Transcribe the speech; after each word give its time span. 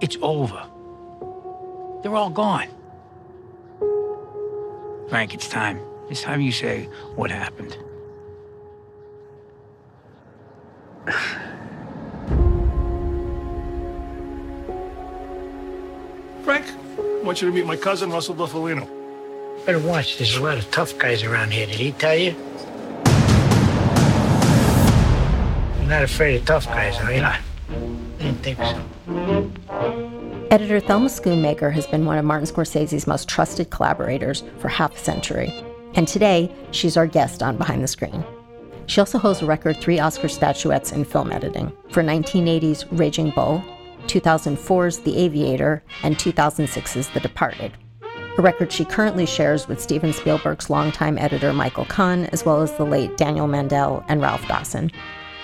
It's 0.00 0.16
over. 0.22 0.62
They're 2.02 2.14
all 2.14 2.30
gone. 2.30 2.68
Frank, 5.08 5.34
it's 5.34 5.48
time. 5.48 5.80
It's 6.08 6.22
time 6.22 6.40
you 6.40 6.52
say 6.52 6.84
what 7.16 7.30
happened. 7.30 7.76
Frank, 16.44 16.66
I 16.98 17.20
want 17.24 17.42
you 17.42 17.48
to 17.48 17.54
meet 17.54 17.66
my 17.66 17.76
cousin, 17.76 18.10
Russell 18.10 18.34
Buffalino. 18.34 18.86
Better 19.66 19.80
watch. 19.80 20.16
There's 20.18 20.36
a 20.36 20.42
lot 20.42 20.58
of 20.58 20.70
tough 20.70 20.96
guys 20.98 21.24
around 21.24 21.52
here. 21.52 21.66
Did 21.66 21.76
he 21.76 21.92
tell 21.92 22.16
you? 22.16 22.36
You're 25.78 25.88
not 25.88 26.04
afraid 26.04 26.36
of 26.36 26.44
tough 26.46 26.66
guys, 26.66 26.96
are 27.00 27.12
you? 27.12 27.22
I 27.22 27.40
didn't 28.18 28.42
think 28.42 28.58
so. 28.58 29.50
Editor 30.50 30.80
Thelma 30.80 31.10
Schoonmaker 31.10 31.70
has 31.70 31.86
been 31.86 32.06
one 32.06 32.16
of 32.16 32.24
Martin 32.24 32.46
Scorsese's 32.46 33.06
most 33.06 33.28
trusted 33.28 33.68
collaborators 33.68 34.42
for 34.56 34.68
half 34.68 34.96
a 34.96 34.98
century. 34.98 35.52
And 35.94 36.08
today, 36.08 36.50
she's 36.70 36.96
our 36.96 37.06
guest 37.06 37.42
on 37.42 37.58
Behind 37.58 37.84
the 37.84 37.88
Screen. 37.88 38.24
She 38.86 38.98
also 38.98 39.18
holds 39.18 39.42
a 39.42 39.46
record 39.46 39.76
three 39.76 39.98
Oscar 39.98 40.26
statuettes 40.28 40.90
in 40.90 41.04
film 41.04 41.32
editing 41.32 41.70
for 41.90 42.02
1980's 42.02 42.90
Raging 42.92 43.28
Bull, 43.28 43.62
2004's 44.06 45.00
The 45.00 45.18
Aviator, 45.18 45.82
and 46.02 46.16
2006's 46.16 47.08
The 47.08 47.20
Departed. 47.20 47.72
A 48.38 48.40
record 48.40 48.72
she 48.72 48.86
currently 48.86 49.26
shares 49.26 49.68
with 49.68 49.82
Steven 49.82 50.14
Spielberg's 50.14 50.70
longtime 50.70 51.18
editor 51.18 51.52
Michael 51.52 51.84
Kahn, 51.84 52.24
as 52.26 52.46
well 52.46 52.62
as 52.62 52.72
the 52.72 52.84
late 52.84 53.18
Daniel 53.18 53.48
Mandell 53.48 54.02
and 54.08 54.22
Ralph 54.22 54.48
Dawson. 54.48 54.90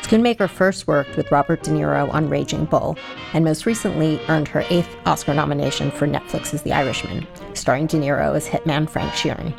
Schoonmaker 0.05 0.51
first 0.51 0.87
worked 0.87 1.17
with 1.17 1.33
Robert 1.33 1.63
De 1.63 1.71
Niro 1.71 2.13
on 2.13 2.29
Raging 2.29 2.67
Bull, 2.67 2.95
and 3.33 3.43
most 3.43 3.65
recently 3.65 4.21
earned 4.29 4.49
her 4.49 4.63
eighth 4.69 4.95
Oscar 5.07 5.33
nomination 5.33 5.91
for 5.91 6.07
Netflix's 6.07 6.61
The 6.61 6.75
Irishman, 6.75 7.27
starring 7.55 7.87
De 7.87 7.97
Niro 7.97 8.37
as 8.37 8.47
hitman 8.47 8.87
Frank 8.87 9.11
Sheeran. 9.13 9.59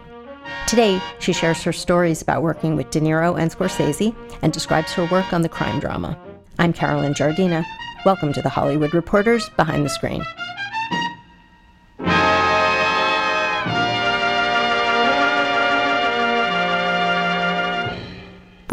Today, 0.68 1.02
she 1.18 1.34
shares 1.34 1.64
her 1.64 1.74
stories 1.74 2.22
about 2.22 2.44
working 2.44 2.76
with 2.76 2.92
De 2.92 3.02
Niro 3.02 3.40
and 3.40 3.50
Scorsese 3.50 4.16
and 4.44 4.54
describes 4.54 4.94
her 4.94 5.06
work 5.06 5.34
on 5.34 5.42
the 5.42 5.50
crime 5.50 5.80
drama. 5.80 6.16
I'm 6.60 6.74
Carolyn 6.74 7.16
Jardina. 7.16 7.66
Welcome 8.06 8.32
to 8.34 8.42
the 8.44 8.50
Hollywood 8.50 8.94
Reporters 8.94 9.50
Behind 9.58 9.84
the 9.84 9.90
Screen. 9.90 10.24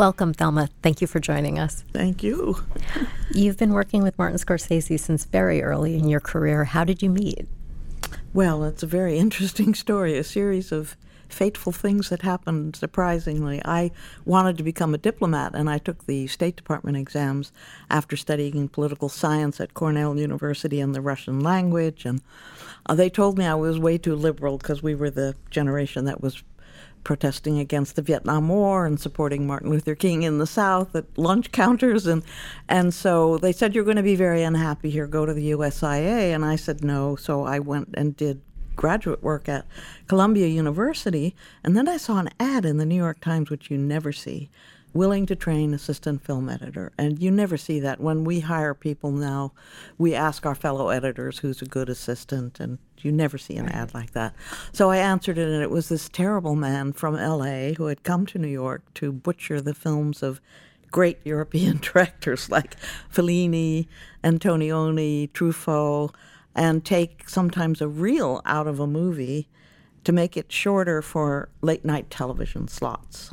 Welcome, 0.02 0.34
Thelma. 0.34 0.68
Thank 0.82 1.00
you 1.00 1.06
for 1.06 1.20
joining 1.20 1.60
us. 1.60 1.84
Thank 1.92 2.24
you. 2.24 2.56
You've 3.30 3.56
been 3.56 3.72
working 3.72 4.02
with 4.02 4.18
Martin 4.18 4.36
Scorsese 4.36 4.98
since 4.98 5.24
very 5.26 5.62
early 5.62 5.96
in 5.96 6.08
your 6.08 6.18
career. 6.18 6.64
How 6.64 6.82
did 6.82 7.02
you 7.02 7.08
meet? 7.08 7.46
Well, 8.34 8.64
it's 8.64 8.82
a 8.82 8.88
very 8.88 9.16
interesting 9.18 9.74
story, 9.74 10.18
a 10.18 10.24
series 10.24 10.72
of 10.72 10.96
fateful 11.28 11.70
things 11.70 12.08
that 12.08 12.22
happened 12.22 12.74
surprisingly. 12.74 13.62
I 13.64 13.92
wanted 14.24 14.58
to 14.58 14.64
become 14.64 14.92
a 14.92 14.98
diplomat, 14.98 15.54
and 15.54 15.70
I 15.70 15.78
took 15.78 16.06
the 16.06 16.26
State 16.26 16.56
Department 16.56 16.96
exams 16.96 17.52
after 17.88 18.16
studying 18.16 18.66
political 18.66 19.08
science 19.08 19.60
at 19.60 19.74
Cornell 19.74 20.18
University 20.18 20.80
and 20.80 20.96
the 20.96 21.00
Russian 21.00 21.38
language. 21.38 22.04
And 22.04 22.22
uh, 22.86 22.96
they 22.96 23.08
told 23.08 23.38
me 23.38 23.46
I 23.46 23.54
was 23.54 23.78
way 23.78 23.98
too 23.98 24.16
liberal 24.16 24.58
because 24.58 24.82
we 24.82 24.96
were 24.96 25.10
the 25.10 25.36
generation 25.50 26.06
that 26.06 26.20
was 26.20 26.42
protesting 27.04 27.58
against 27.58 27.96
the 27.96 28.02
Vietnam 28.02 28.48
War 28.48 28.86
and 28.86 29.00
supporting 29.00 29.46
Martin 29.46 29.70
Luther 29.70 29.94
King 29.94 30.22
in 30.22 30.38
the 30.38 30.46
South 30.46 30.94
at 30.94 31.06
lunch 31.18 31.52
counters. 31.52 32.06
And 32.06 32.22
and 32.68 32.94
so 32.94 33.38
they 33.38 33.52
said 33.52 33.74
you're 33.74 33.84
going 33.84 33.96
to 33.96 34.02
be 34.02 34.16
very 34.16 34.42
unhappy 34.42 34.90
here. 34.90 35.06
Go 35.06 35.26
to 35.26 35.34
the 35.34 35.50
USIA 35.50 36.34
and 36.34 36.44
I 36.44 36.56
said 36.56 36.84
no. 36.84 37.16
So 37.16 37.44
I 37.44 37.58
went 37.58 37.90
and 37.94 38.16
did 38.16 38.40
graduate 38.76 39.22
work 39.22 39.48
at 39.48 39.66
Columbia 40.08 40.46
University, 40.46 41.34
and 41.62 41.76
then 41.76 41.88
I 41.88 41.96
saw 41.96 42.18
an 42.18 42.30
ad 42.40 42.64
in 42.64 42.78
the 42.78 42.86
New 42.86 42.96
York 42.96 43.20
Times, 43.20 43.50
which 43.50 43.70
you 43.70 43.76
never 43.76 44.12
see, 44.12 44.50
willing 44.92 45.26
to 45.26 45.36
train 45.36 45.74
assistant 45.74 46.24
film 46.24 46.48
editor. 46.48 46.92
And 46.98 47.22
you 47.22 47.30
never 47.30 47.56
see 47.56 47.80
that. 47.80 48.00
When 48.00 48.24
we 48.24 48.40
hire 48.40 48.74
people 48.74 49.10
now, 49.10 49.52
we 49.98 50.14
ask 50.14 50.44
our 50.44 50.54
fellow 50.54 50.88
editors 50.88 51.38
who's 51.38 51.62
a 51.62 51.66
good 51.66 51.88
assistant, 51.88 52.60
and 52.60 52.78
you 52.98 53.12
never 53.12 53.38
see 53.38 53.56
an 53.56 53.68
ad 53.68 53.94
like 53.94 54.12
that. 54.12 54.34
So 54.72 54.90
I 54.90 54.98
answered 54.98 55.38
it, 55.38 55.48
and 55.48 55.62
it 55.62 55.70
was 55.70 55.88
this 55.88 56.08
terrible 56.08 56.56
man 56.56 56.92
from 56.92 57.14
LA 57.14 57.72
who 57.72 57.86
had 57.86 58.02
come 58.02 58.26
to 58.26 58.38
New 58.38 58.48
York 58.48 58.82
to 58.94 59.12
butcher 59.12 59.60
the 59.60 59.74
films 59.74 60.22
of 60.22 60.40
great 60.90 61.18
European 61.24 61.78
directors 61.78 62.50
like 62.50 62.76
Fellini, 63.10 63.86
Antonioni, 64.22 65.30
Truffaut 65.32 66.12
and 66.54 66.84
take 66.84 67.28
sometimes 67.28 67.80
a 67.80 67.88
reel 67.88 68.42
out 68.44 68.66
of 68.66 68.78
a 68.78 68.86
movie 68.86 69.48
to 70.04 70.12
make 70.12 70.36
it 70.36 70.50
shorter 70.50 71.00
for 71.00 71.48
late 71.60 71.84
night 71.84 72.10
television 72.10 72.68
slots. 72.68 73.32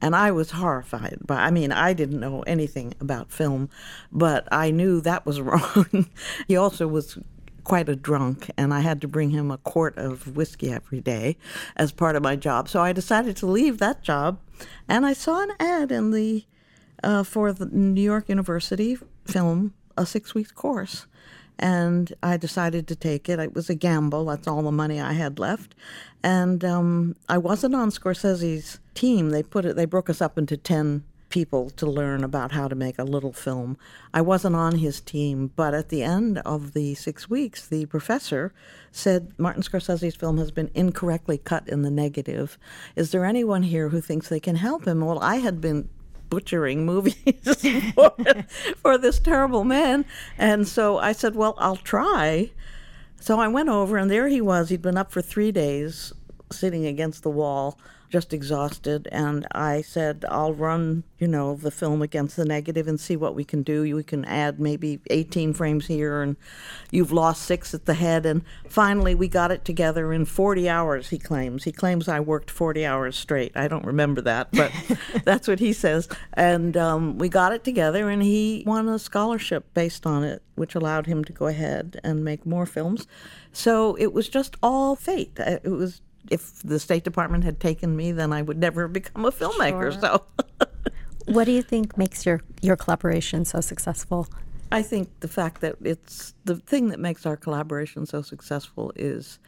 And 0.00 0.14
I 0.14 0.30
was 0.30 0.52
horrified 0.52 1.18
by 1.26 1.36
I 1.36 1.50
mean, 1.50 1.72
I 1.72 1.92
didn't 1.92 2.20
know 2.20 2.42
anything 2.42 2.94
about 3.00 3.32
film, 3.32 3.68
but 4.12 4.46
I 4.52 4.70
knew 4.70 5.00
that 5.00 5.26
was 5.26 5.40
wrong. 5.40 6.08
he 6.46 6.56
also 6.56 6.86
was 6.86 7.18
quite 7.64 7.88
a 7.88 7.96
drunk, 7.96 8.50
and 8.56 8.72
I 8.72 8.80
had 8.80 9.00
to 9.02 9.08
bring 9.08 9.30
him 9.30 9.50
a 9.50 9.58
quart 9.58 9.98
of 9.98 10.36
whiskey 10.36 10.72
every 10.72 11.00
day 11.00 11.36
as 11.76 11.92
part 11.92 12.16
of 12.16 12.22
my 12.22 12.34
job. 12.34 12.68
So 12.68 12.80
I 12.80 12.92
decided 12.92 13.36
to 13.38 13.46
leave 13.46 13.78
that 13.78 14.02
job, 14.02 14.38
and 14.88 15.04
I 15.04 15.12
saw 15.12 15.42
an 15.42 15.50
ad 15.60 15.92
in 15.92 16.10
the 16.10 16.46
uh, 17.02 17.22
for 17.22 17.52
the 17.52 17.66
New 17.66 18.00
York 18.00 18.28
University 18.28 18.96
film 19.24 19.74
a 19.96 20.06
six 20.06 20.34
week 20.34 20.54
course 20.54 21.06
and 21.58 22.12
I 22.22 22.36
decided 22.36 22.86
to 22.88 22.96
take 22.96 23.28
it. 23.28 23.38
It 23.38 23.54
was 23.54 23.68
a 23.68 23.74
gamble. 23.74 24.26
That's 24.26 24.46
all 24.48 24.62
the 24.62 24.72
money 24.72 25.00
I 25.00 25.12
had 25.12 25.38
left, 25.38 25.74
and 26.22 26.64
um, 26.64 27.16
I 27.28 27.38
wasn't 27.38 27.74
on 27.74 27.90
Scorsese's 27.90 28.78
team. 28.94 29.30
They 29.30 29.42
put 29.42 29.64
it. 29.64 29.76
They 29.76 29.84
broke 29.84 30.10
us 30.10 30.20
up 30.20 30.38
into 30.38 30.56
ten 30.56 31.04
people 31.28 31.68
to 31.68 31.86
learn 31.86 32.24
about 32.24 32.52
how 32.52 32.68
to 32.68 32.74
make 32.74 32.98
a 32.98 33.04
little 33.04 33.32
film. 33.32 33.76
I 34.14 34.22
wasn't 34.22 34.56
on 34.56 34.76
his 34.76 35.00
team, 35.00 35.52
but 35.56 35.74
at 35.74 35.90
the 35.90 36.02
end 36.02 36.38
of 36.38 36.72
the 36.72 36.94
six 36.94 37.28
weeks, 37.28 37.66
the 37.66 37.86
professor 37.86 38.52
said 38.92 39.32
Martin 39.36 39.62
Scorsese's 39.62 40.16
film 40.16 40.38
has 40.38 40.50
been 40.50 40.70
incorrectly 40.74 41.38
cut 41.38 41.68
in 41.68 41.82
the 41.82 41.90
negative. 41.90 42.58
Is 42.96 43.10
there 43.10 43.26
anyone 43.26 43.62
here 43.62 43.90
who 43.90 44.00
thinks 44.00 44.28
they 44.28 44.40
can 44.40 44.56
help 44.56 44.86
him? 44.86 45.04
Well, 45.04 45.18
I 45.20 45.36
had 45.36 45.60
been 45.60 45.90
butchering 46.28 46.84
movies 46.84 47.14
for, 47.94 48.14
for 48.76 48.98
this 48.98 49.18
terrible 49.18 49.64
man. 49.64 50.04
And 50.36 50.66
so 50.66 50.98
I 50.98 51.12
said, 51.12 51.34
Well, 51.34 51.54
I'll 51.58 51.76
try. 51.76 52.50
So 53.20 53.40
I 53.40 53.48
went 53.48 53.68
over, 53.68 53.96
and 53.96 54.10
there 54.10 54.28
he 54.28 54.40
was. 54.40 54.68
He'd 54.68 54.82
been 54.82 54.96
up 54.96 55.10
for 55.10 55.20
three 55.20 55.50
days, 55.50 56.12
sitting 56.50 56.86
against 56.86 57.22
the 57.22 57.30
wall 57.30 57.78
just 58.08 58.32
exhausted. 58.32 59.08
And 59.12 59.46
I 59.52 59.82
said, 59.82 60.24
I'll 60.28 60.54
run, 60.54 61.04
you 61.18 61.28
know, 61.28 61.54
the 61.54 61.70
film 61.70 62.02
against 62.02 62.36
the 62.36 62.44
negative 62.44 62.88
and 62.88 62.98
see 62.98 63.16
what 63.16 63.34
we 63.34 63.44
can 63.44 63.62
do. 63.62 63.82
We 63.94 64.02
can 64.02 64.24
add 64.24 64.58
maybe 64.58 65.00
18 65.10 65.52
frames 65.52 65.86
here, 65.86 66.22
and 66.22 66.36
you've 66.90 67.12
lost 67.12 67.42
six 67.42 67.74
at 67.74 67.84
the 67.84 67.94
head. 67.94 68.24
And 68.26 68.42
finally, 68.68 69.14
we 69.14 69.28
got 69.28 69.50
it 69.50 69.64
together 69.64 70.12
in 70.12 70.24
40 70.24 70.68
hours, 70.68 71.10
he 71.10 71.18
claims. 71.18 71.64
He 71.64 71.72
claims 71.72 72.08
I 72.08 72.20
worked 72.20 72.50
40 72.50 72.84
hours 72.86 73.16
straight. 73.16 73.52
I 73.56 73.68
don't 73.68 73.84
remember 73.84 74.20
that, 74.22 74.48
but 74.52 74.72
that's 75.24 75.48
what 75.48 75.60
he 75.60 75.72
says. 75.72 76.08
And 76.32 76.76
um, 76.76 77.18
we 77.18 77.28
got 77.28 77.52
it 77.52 77.64
together, 77.64 78.08
and 78.08 78.22
he 78.22 78.64
won 78.66 78.88
a 78.88 78.98
scholarship 78.98 79.72
based 79.74 80.06
on 80.06 80.24
it, 80.24 80.42
which 80.54 80.74
allowed 80.74 81.06
him 81.06 81.24
to 81.24 81.32
go 81.32 81.46
ahead 81.46 82.00
and 82.02 82.24
make 82.24 82.46
more 82.46 82.66
films. 82.66 83.06
So 83.52 83.96
it 83.96 84.12
was 84.12 84.28
just 84.28 84.56
all 84.62 84.94
fate. 84.96 85.38
It 85.38 85.64
was 85.64 86.00
if 86.30 86.62
the 86.62 86.78
State 86.78 87.04
Department 87.04 87.44
had 87.44 87.60
taken 87.60 87.96
me, 87.96 88.12
then 88.12 88.32
I 88.32 88.42
would 88.42 88.58
never 88.58 88.82
have 88.82 88.92
become 88.92 89.24
a 89.24 89.32
filmmaker. 89.32 89.92
Sure. 89.92 90.00
So, 90.00 90.24
what 91.26 91.44
do 91.44 91.52
you 91.52 91.62
think 91.62 91.96
makes 91.96 92.26
your 92.26 92.40
your 92.60 92.76
collaboration 92.76 93.44
so 93.44 93.60
successful? 93.60 94.28
I 94.70 94.82
think 94.82 95.20
the 95.20 95.28
fact 95.28 95.60
that 95.62 95.76
it's 95.82 96.34
the 96.44 96.56
thing 96.56 96.88
that 96.88 97.00
makes 97.00 97.24
our 97.24 97.36
collaboration 97.36 98.04
so 98.06 98.22
successful 98.22 98.92
is 98.96 99.38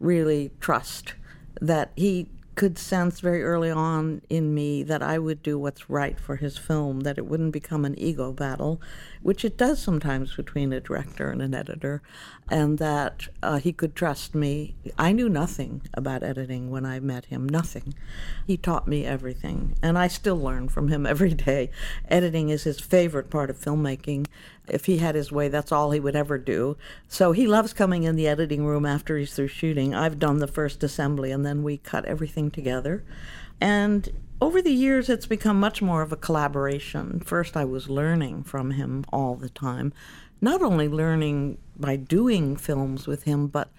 really 0.00 0.50
trust. 0.60 1.14
That 1.60 1.92
he 1.94 2.26
could 2.54 2.78
sense 2.78 3.20
very 3.20 3.42
early 3.42 3.70
on 3.70 4.22
in 4.28 4.54
me 4.54 4.82
that 4.82 5.02
I 5.02 5.18
would 5.18 5.42
do 5.42 5.58
what's 5.58 5.90
right 5.90 6.18
for 6.18 6.36
his 6.36 6.56
film, 6.56 7.00
that 7.00 7.18
it 7.18 7.26
wouldn't 7.26 7.52
become 7.52 7.84
an 7.84 7.98
ego 7.98 8.32
battle, 8.32 8.80
which 9.22 9.44
it 9.44 9.56
does 9.56 9.80
sometimes 9.82 10.36
between 10.36 10.72
a 10.72 10.80
director 10.80 11.30
and 11.30 11.42
an 11.42 11.54
editor, 11.54 12.02
and 12.50 12.78
that 12.78 13.28
uh, 13.42 13.58
he 13.58 13.72
could 13.72 13.94
trust 13.94 14.34
me. 14.34 14.74
I 14.98 15.12
knew 15.12 15.28
nothing 15.28 15.82
about 15.94 16.22
editing 16.22 16.70
when 16.70 16.84
I 16.84 17.00
met 17.00 17.26
him, 17.26 17.48
nothing. 17.48 17.94
He 18.46 18.56
taught 18.56 18.86
me 18.86 19.04
everything, 19.04 19.76
and 19.82 19.98
I 19.98 20.08
still 20.08 20.36
learn 20.36 20.68
from 20.68 20.88
him 20.88 21.06
every 21.14 21.34
day. 21.34 21.70
Editing 22.08 22.48
is 22.48 22.64
his 22.64 22.80
favorite 22.80 23.30
part 23.30 23.50
of 23.50 23.58
filmmaking, 23.58 24.26
if 24.68 24.86
he 24.86 24.98
had 24.98 25.14
his 25.14 25.30
way, 25.30 25.48
that's 25.48 25.72
all 25.72 25.90
he 25.90 26.00
would 26.00 26.16
ever 26.16 26.38
do. 26.38 26.76
So 27.06 27.32
he 27.32 27.46
loves 27.46 27.72
coming 27.72 28.04
in 28.04 28.16
the 28.16 28.28
editing 28.28 28.64
room 28.64 28.86
after 28.86 29.18
he's 29.18 29.34
through 29.34 29.48
shooting. 29.48 29.94
I've 29.94 30.18
done 30.18 30.38
the 30.38 30.46
first 30.46 30.82
assembly, 30.82 31.30
and 31.30 31.44
then 31.44 31.62
we 31.62 31.76
cut 31.78 32.04
everything 32.06 32.50
together. 32.50 33.04
And 33.60 34.10
over 34.40 34.60
the 34.62 34.72
years, 34.72 35.08
it's 35.08 35.26
become 35.26 35.60
much 35.60 35.80
more 35.80 36.02
of 36.02 36.12
a 36.12 36.16
collaboration. 36.16 37.20
First, 37.20 37.56
I 37.56 37.64
was 37.64 37.88
learning 37.88 38.44
from 38.44 38.72
him 38.72 39.04
all 39.12 39.34
the 39.34 39.48
time. 39.50 39.92
not 40.44 40.62
only 40.62 40.88
learning 40.88 41.56
by 41.76 41.96
doing 41.96 42.56
films 42.56 43.06
with 43.06 43.22
him, 43.24 43.46
but 43.46 43.70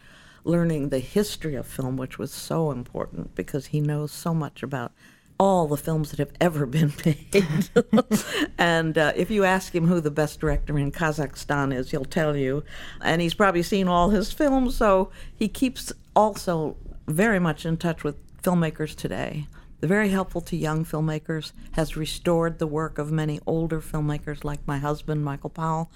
learning 0.43 0.89
the 0.89 0.99
history 0.99 1.55
of 1.55 1.65
film, 1.65 1.95
which 1.95 2.17
was 2.17 2.31
so 2.33 2.71
important 2.71 3.35
because 3.35 3.67
he 3.67 3.79
knows 3.79 4.11
so 4.11 4.33
much 4.33 4.63
about 4.63 4.91
all 5.39 5.67
the 5.67 5.77
films 5.77 6.11
that 6.11 6.19
have 6.19 6.31
ever 6.39 6.65
been 6.65 6.93
made. 7.05 7.45
and 8.57 8.97
uh, 8.97 9.13
if 9.15 9.29
you 9.29 9.43
ask 9.43 9.73
him 9.73 9.87
who 9.87 10.01
the 10.01 10.11
best 10.11 10.39
director 10.39 10.77
in 10.77 10.91
Kazakhstan 10.91 11.73
is, 11.73 11.91
he'll 11.91 12.05
tell 12.05 12.35
you. 12.35 12.63
And 13.01 13.21
he's 13.21 13.33
probably 13.33 13.63
seen 13.63 13.87
all 13.87 14.09
his 14.09 14.31
films, 14.31 14.75
so 14.75 15.11
he 15.35 15.47
keeps 15.47 15.91
also 16.15 16.77
very 17.07 17.39
much 17.39 17.65
in 17.65 17.77
touch 17.77 18.03
with 18.03 18.15
filmmakers 18.41 18.95
today. 18.95 19.47
Very 19.81 20.09
helpful 20.09 20.41
to 20.41 20.55
young 20.55 20.85
filmmakers, 20.85 21.51
has 21.73 21.97
restored 21.97 22.57
the 22.57 22.67
work 22.67 22.97
of 22.97 23.11
many 23.11 23.39
older 23.45 23.81
filmmakers 23.81 24.43
like 24.43 24.65
my 24.65 24.79
husband, 24.79 25.23
Michael 25.23 25.49
Powell. 25.49 25.91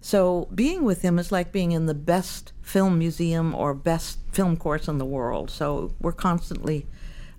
So 0.00 0.48
being 0.54 0.84
with 0.84 1.02
him 1.02 1.18
is 1.18 1.30
like 1.30 1.52
being 1.52 1.72
in 1.72 1.86
the 1.86 1.94
best 1.94 2.52
film 2.62 2.98
museum 2.98 3.54
or 3.54 3.74
best 3.74 4.18
film 4.32 4.56
course 4.56 4.88
in 4.88 4.98
the 4.98 5.04
world. 5.04 5.50
So 5.50 5.94
we're 6.00 6.12
constantly 6.12 6.86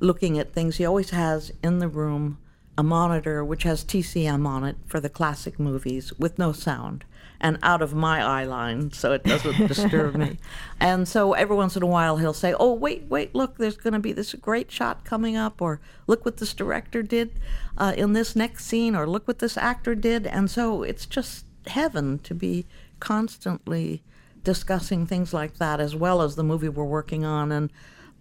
looking 0.02 0.38
at 0.38 0.54
things. 0.54 0.78
He 0.78 0.86
always 0.86 1.12
has 1.12 1.52
in 1.64 1.80
the 1.80 1.88
room 1.88 2.38
a 2.78 2.84
monitor 2.84 3.44
which 3.46 3.64
has 3.64 3.84
TCM 3.84 4.46
on 4.46 4.64
it 4.64 4.76
for 4.86 5.00
the 5.00 5.10
classic 5.10 5.60
movies 5.60 6.12
with 6.18 6.40
no 6.40 6.52
sound 6.52 7.06
and 7.40 7.58
out 7.64 7.82
of 7.82 7.94
my 7.94 8.24
eye 8.24 8.44
line 8.44 8.92
so 8.92 9.12
it 9.12 9.24
doesn't 9.24 9.68
disturb 9.68 10.16
me. 10.16 10.38
And 10.80 11.08
so 11.08 11.34
every 11.34 11.56
once 11.56 11.76
in 11.76 11.84
a 11.84 11.88
while 11.88 12.18
he'll 12.18 12.34
say, 12.34 12.54
Oh, 12.60 12.74
wait, 12.74 13.04
wait, 13.10 13.36
look, 13.36 13.58
there's 13.58 13.78
going 13.78 13.94
to 13.94 14.00
be 14.00 14.14
this 14.14 14.34
great 14.36 14.72
shot 14.72 15.04
coming 15.04 15.36
up, 15.36 15.62
or 15.62 15.82
look 16.08 16.24
what 16.24 16.38
this 16.38 16.54
director 16.54 17.04
did 17.04 17.40
uh, 17.78 17.94
in 17.98 18.14
this 18.14 18.36
next 18.36 18.66
scene, 18.66 18.96
or 18.96 19.08
look 19.08 19.28
what 19.28 19.40
this 19.40 19.58
actor 19.58 19.96
did. 19.96 20.28
And 20.28 20.50
so 20.50 20.84
it's 20.84 21.06
just 21.06 21.46
heaven 21.68 22.20
to 22.20 22.34
be 22.34 22.66
constantly 23.00 24.04
discussing 24.44 25.06
things 25.06 25.34
like 25.34 25.58
that 25.58 25.80
as 25.80 25.96
well 25.96 26.22
as 26.22 26.36
the 26.36 26.44
movie 26.44 26.70
we're 26.70 26.84
working 26.84 27.24
on 27.24 27.52
and 27.52 27.72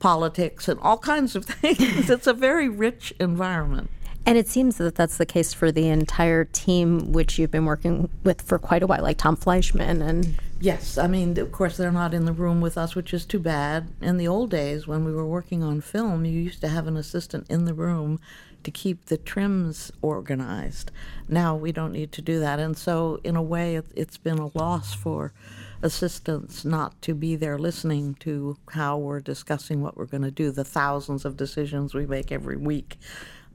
politics 0.01 0.67
and 0.67 0.81
all 0.81 0.99
kinds 0.99 1.37
of 1.37 1.45
things. 1.47 2.11
it's 2.11 2.27
a 2.27 2.35
very 2.35 2.69
rich 2.69 3.15
environment. 3.21 3.89
And 4.27 4.37
it 4.37 4.49
seems 4.49 4.77
that 4.77 4.97
that's 4.97 5.17
the 5.17 5.27
case 5.27 5.55
for 5.55 5.73
the 5.73 5.89
entire 5.89 6.45
team, 6.45 7.13
which 7.13 7.39
you've 7.39 7.51
been 7.51 7.65
working 7.65 8.11
with 8.23 8.43
for 8.43 8.59
quite 8.59 8.83
a 8.83 8.87
while, 8.87 9.03
like 9.03 9.17
Tom 9.17 9.37
Fleischman 9.37 10.07
and. 10.07 10.35
Yes, 10.61 10.99
I 10.99 11.07
mean, 11.07 11.39
of 11.39 11.53
course, 11.53 11.79
they're 11.79 11.91
not 11.91 12.13
in 12.13 12.27
the 12.27 12.35
room 12.35 12.61
with 12.61 12.77
us, 12.77 12.95
which 12.95 13.15
is 13.15 13.25
too 13.25 13.39
bad. 13.39 13.89
In 14.03 14.19
the 14.19 14.29
old 14.29 14.51
days, 14.51 14.87
when 14.87 15.07
we 15.07 15.13
were 15.13 15.27
working 15.27 15.63
on 15.63 15.81
film, 15.81 16.27
you 16.27 16.39
used 16.39 16.61
to 16.61 16.69
have 16.69 16.87
an 16.87 16.99
assistant 16.99 17.47
in 17.49 17.65
the 17.65 17.73
room 17.73 18.21
to 18.65 18.71
keep 18.71 19.07
the 19.07 19.17
trims 19.17 19.91
organized. 20.03 20.91
Now 21.29 21.57
we 21.57 21.73
don't 21.73 21.93
need 21.93 22.13
to 22.13 22.23
do 22.23 22.41
that. 22.41 22.59
And 22.59 22.77
so, 22.77 23.21
in 23.25 23.37
a 23.37 23.43
way, 23.43 23.77
it, 23.77 23.87
has 23.97 24.19
been 24.19 24.39
a 24.39 24.51
loss 24.57 24.93
for 24.93 25.33
assistants 25.83 26.65
not 26.65 27.01
to 27.03 27.15
be 27.15 27.37
there 27.37 27.59
listening 27.59 28.15
to 28.17 28.57
how 28.73 28.99
we're 28.99 29.21
discussing 29.21 29.81
what 29.81 29.97
we're 29.97 30.07
going 30.07 30.23
to 30.23 30.31
do, 30.31 30.51
the 30.51 30.65
thousands 30.65 31.25
of 31.25 31.37
decisions 31.37 31.95
we 31.95 32.07
make 32.07 32.31
every 32.31 32.57
week, 32.57 32.99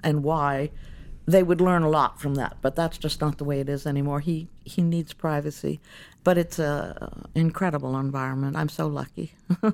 and 0.04 0.24
why. 0.24 0.72
They 1.28 1.42
would 1.42 1.60
learn 1.60 1.82
a 1.82 1.90
lot 1.90 2.22
from 2.22 2.36
that, 2.36 2.58
but 2.62 2.76
that's 2.76 3.00
just 3.00 3.20
not 3.20 3.40
the 3.40 3.44
way 3.44 3.60
it 3.60 3.68
is 3.68 3.88
anymore. 3.88 4.20
He 4.20 4.48
he 4.64 4.84
needs 4.84 5.12
privacy, 5.12 5.82
but 6.24 6.38
it's 6.38 6.60
a 6.60 7.26
incredible 7.34 7.98
environment. 7.98 8.56
I'm 8.56 8.70
so 8.70 8.86
lucky. 8.86 9.34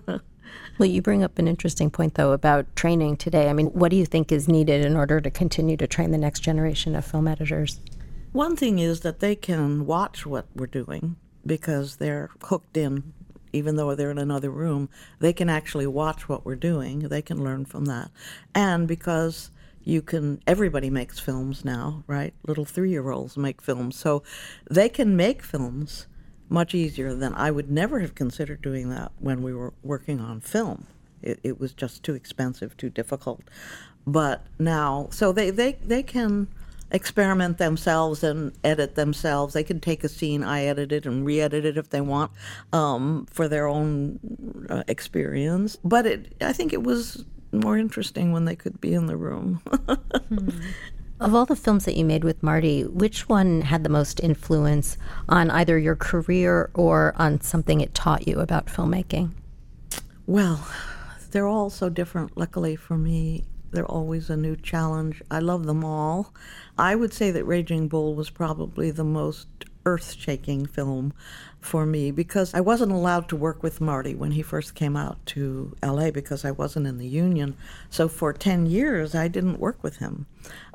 Well, 0.77 0.89
you 0.89 1.01
bring 1.01 1.23
up 1.23 1.37
an 1.39 1.47
interesting 1.47 1.89
point, 1.89 2.15
though, 2.15 2.31
about 2.31 2.75
training 2.75 3.17
today. 3.17 3.49
I 3.49 3.53
mean, 3.53 3.67
what 3.67 3.89
do 3.89 3.95
you 3.95 4.05
think 4.05 4.31
is 4.31 4.47
needed 4.47 4.85
in 4.85 4.95
order 4.95 5.21
to 5.21 5.29
continue 5.29 5.77
to 5.77 5.87
train 5.87 6.11
the 6.11 6.17
next 6.17 6.41
generation 6.41 6.95
of 6.95 7.05
film 7.05 7.27
editors? 7.27 7.79
One 8.31 8.55
thing 8.55 8.79
is 8.79 9.01
that 9.01 9.19
they 9.19 9.35
can 9.35 9.85
watch 9.85 10.25
what 10.25 10.47
we're 10.55 10.67
doing 10.67 11.17
because 11.45 11.97
they're 11.97 12.29
hooked 12.43 12.77
in, 12.77 13.13
even 13.53 13.75
though 13.75 13.95
they're 13.95 14.11
in 14.11 14.17
another 14.17 14.49
room. 14.49 14.89
They 15.19 15.33
can 15.33 15.49
actually 15.49 15.87
watch 15.87 16.29
what 16.29 16.45
we're 16.45 16.55
doing, 16.55 16.99
they 16.99 17.21
can 17.21 17.43
learn 17.43 17.65
from 17.65 17.85
that. 17.85 18.11
And 18.53 18.87
because 18.87 19.51
you 19.83 20.01
can 20.01 20.39
everybody 20.45 20.91
makes 20.91 21.17
films 21.17 21.65
now 21.65 22.03
right 22.05 22.35
little 22.45 22.65
three-year-olds 22.65 23.35
make 23.35 23.59
films 23.59 23.97
so 23.97 24.21
they 24.69 24.87
can 24.87 25.15
make 25.15 25.41
films 25.41 26.05
much 26.51 26.75
easier 26.75 27.15
than 27.15 27.33
I 27.33 27.49
would 27.49 27.71
never 27.71 28.01
have 28.01 28.13
considered 28.13 28.61
doing 28.61 28.89
that 28.89 29.11
when 29.19 29.41
we 29.41 29.53
were 29.53 29.73
working 29.81 30.19
on 30.19 30.41
film. 30.41 30.85
It, 31.21 31.39
it 31.43 31.59
was 31.59 31.73
just 31.73 32.03
too 32.03 32.13
expensive, 32.13 32.75
too 32.75 32.89
difficult. 32.89 33.41
But 34.05 34.45
now, 34.59 35.07
so 35.11 35.31
they, 35.31 35.49
they, 35.49 35.73
they 35.83 36.03
can 36.03 36.49
experiment 36.91 37.57
themselves 37.57 38.23
and 38.23 38.53
edit 38.63 38.95
themselves. 38.95 39.53
They 39.53 39.63
can 39.63 39.79
take 39.79 40.03
a 40.03 40.09
scene, 40.09 40.43
I 40.43 40.65
edit 40.65 40.91
it, 40.91 41.05
and 41.05 41.25
re 41.25 41.41
edit 41.41 41.65
it 41.65 41.77
if 41.77 41.89
they 41.89 42.01
want 42.01 42.31
um, 42.73 43.25
for 43.31 43.47
their 43.47 43.67
own 43.67 44.19
uh, 44.69 44.83
experience. 44.87 45.77
But 45.83 46.05
it, 46.05 46.35
I 46.41 46.53
think 46.53 46.73
it 46.73 46.83
was 46.83 47.25
more 47.51 47.77
interesting 47.77 48.31
when 48.31 48.45
they 48.45 48.55
could 48.55 48.79
be 48.79 48.93
in 48.93 49.07
the 49.07 49.17
room. 49.17 49.61
hmm. 50.29 50.49
Of 51.21 51.35
all 51.35 51.45
the 51.45 51.55
films 51.55 51.85
that 51.85 51.95
you 51.95 52.03
made 52.03 52.23
with 52.23 52.41
Marty, 52.41 52.83
which 52.83 53.29
one 53.29 53.61
had 53.61 53.83
the 53.83 53.89
most 53.89 54.19
influence 54.21 54.97
on 55.29 55.51
either 55.51 55.77
your 55.77 55.95
career 55.95 56.71
or 56.73 57.13
on 57.15 57.39
something 57.41 57.79
it 57.79 57.93
taught 57.93 58.27
you 58.27 58.39
about 58.39 58.65
filmmaking? 58.65 59.29
Well, 60.25 60.67
they're 61.29 61.45
all 61.45 61.69
so 61.69 61.89
different. 61.89 62.37
Luckily 62.37 62.75
for 62.75 62.97
me, 62.97 63.43
they're 63.71 63.85
always 63.85 64.29
a 64.29 64.37
new 64.37 64.55
challenge. 64.55 65.21
I 65.31 65.39
love 65.39 65.65
them 65.65 65.83
all. 65.83 66.33
I 66.77 66.95
would 66.95 67.13
say 67.13 67.31
that 67.31 67.45
Raging 67.45 67.87
Bull 67.87 68.15
was 68.15 68.29
probably 68.29 68.91
the 68.91 69.03
most 69.03 69.47
earth 69.85 70.13
shaking 70.13 70.65
film 70.65 71.13
for 71.59 71.85
me 71.85 72.11
because 72.11 72.53
I 72.53 72.61
wasn't 72.61 72.91
allowed 72.91 73.29
to 73.29 73.35
work 73.35 73.63
with 73.63 73.81
Marty 73.81 74.15
when 74.15 74.31
he 74.31 74.41
first 74.41 74.75
came 74.75 74.95
out 74.95 75.23
to 75.27 75.75
LA 75.83 76.11
because 76.11 76.43
I 76.43 76.51
wasn't 76.51 76.87
in 76.87 76.97
the 76.97 77.07
union. 77.07 77.55
So 77.89 78.07
for 78.07 78.33
10 78.33 78.65
years, 78.65 79.15
I 79.15 79.27
didn't 79.27 79.59
work 79.59 79.81
with 79.83 79.97
him. 79.97 80.25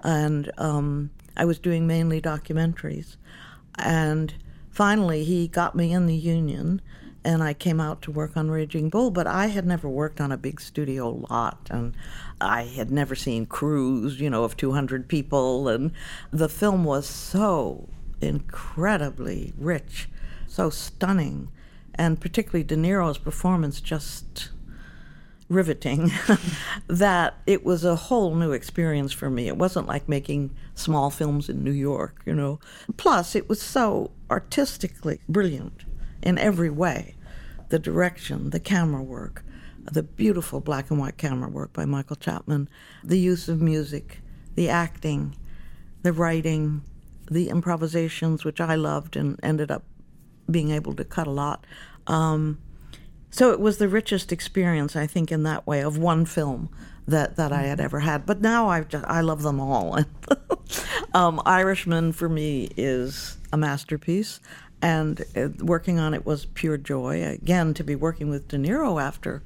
And 0.02 0.50
um, 0.58 1.10
I 1.36 1.44
was 1.44 1.58
doing 1.58 1.86
mainly 1.86 2.20
documentaries. 2.20 3.16
And 3.78 4.34
finally, 4.70 5.24
he 5.24 5.48
got 5.48 5.74
me 5.74 5.92
in 5.92 6.06
the 6.06 6.16
union 6.16 6.80
and 7.26 7.42
I 7.42 7.54
came 7.54 7.80
out 7.80 8.02
to 8.02 8.12
work 8.12 8.36
on 8.36 8.52
Raging 8.52 8.88
Bull, 8.88 9.10
but 9.10 9.26
I 9.26 9.48
had 9.48 9.66
never 9.66 9.88
worked 9.88 10.20
on 10.20 10.30
a 10.30 10.36
big 10.36 10.60
studio 10.60 11.26
lot, 11.28 11.66
and 11.72 11.92
I 12.40 12.62
had 12.62 12.88
never 12.92 13.16
seen 13.16 13.46
crews, 13.46 14.20
you 14.20 14.30
know, 14.30 14.44
of 14.44 14.56
200 14.56 15.08
people, 15.08 15.68
and 15.68 15.90
the 16.30 16.48
film 16.48 16.84
was 16.84 17.04
so 17.04 17.88
incredibly 18.20 19.52
rich, 19.58 20.08
so 20.46 20.70
stunning, 20.70 21.48
and 21.96 22.20
particularly 22.20 22.62
De 22.62 22.76
Niro's 22.76 23.18
performance 23.18 23.80
just 23.80 24.50
riveting 25.48 26.12
that 26.86 27.34
it 27.44 27.64
was 27.64 27.84
a 27.84 27.96
whole 27.96 28.36
new 28.36 28.52
experience 28.52 29.12
for 29.12 29.28
me. 29.28 29.48
It 29.48 29.56
wasn't 29.56 29.88
like 29.88 30.08
making 30.08 30.54
small 30.76 31.10
films 31.10 31.48
in 31.48 31.64
New 31.64 31.72
York, 31.72 32.22
you 32.24 32.36
know. 32.36 32.60
Plus, 32.96 33.34
it 33.34 33.48
was 33.48 33.60
so 33.60 34.12
artistically 34.30 35.18
brilliant 35.28 35.82
in 36.22 36.38
every 36.38 36.70
way 36.70 37.15
the 37.68 37.78
direction, 37.78 38.50
the 38.50 38.60
camera 38.60 39.02
work, 39.02 39.44
the 39.92 40.02
beautiful 40.02 40.60
black 40.60 40.90
and 40.90 40.98
white 40.98 41.16
camera 41.16 41.48
work 41.48 41.72
by 41.72 41.84
Michael 41.84 42.16
Chapman, 42.16 42.68
the 43.04 43.18
use 43.18 43.48
of 43.48 43.60
music, 43.60 44.20
the 44.54 44.68
acting, 44.68 45.36
the 46.02 46.12
writing, 46.12 46.82
the 47.30 47.48
improvisations, 47.48 48.44
which 48.44 48.60
I 48.60 48.74
loved 48.74 49.16
and 49.16 49.38
ended 49.42 49.70
up 49.70 49.84
being 50.50 50.70
able 50.70 50.94
to 50.94 51.04
cut 51.04 51.26
a 51.26 51.30
lot. 51.30 51.66
Um, 52.06 52.58
so 53.30 53.52
it 53.52 53.60
was 53.60 53.78
the 53.78 53.88
richest 53.88 54.32
experience, 54.32 54.96
I 54.96 55.06
think, 55.06 55.32
in 55.32 55.42
that 55.42 55.66
way 55.66 55.80
of 55.82 55.98
one 55.98 56.24
film 56.24 56.70
that, 57.06 57.36
that 57.36 57.52
I 57.52 57.62
had 57.62 57.80
ever 57.80 58.00
had. 58.00 58.26
But 58.26 58.40
now 58.40 58.68
I've 58.68 58.88
I 59.04 59.20
love 59.20 59.42
them 59.42 59.60
all. 59.60 59.98
um, 61.14 61.42
Irishman 61.44 62.12
for 62.12 62.28
me 62.28 62.70
is 62.76 63.36
a 63.52 63.56
masterpiece, 63.56 64.40
and 64.82 65.24
uh, 65.36 65.48
working 65.60 65.98
on 65.98 66.14
it 66.14 66.26
was 66.26 66.46
pure 66.46 66.76
joy. 66.76 67.24
Again, 67.24 67.74
to 67.74 67.84
be 67.84 67.94
working 67.94 68.30
with 68.30 68.48
De 68.48 68.56
Niro 68.56 69.02
after 69.02 69.42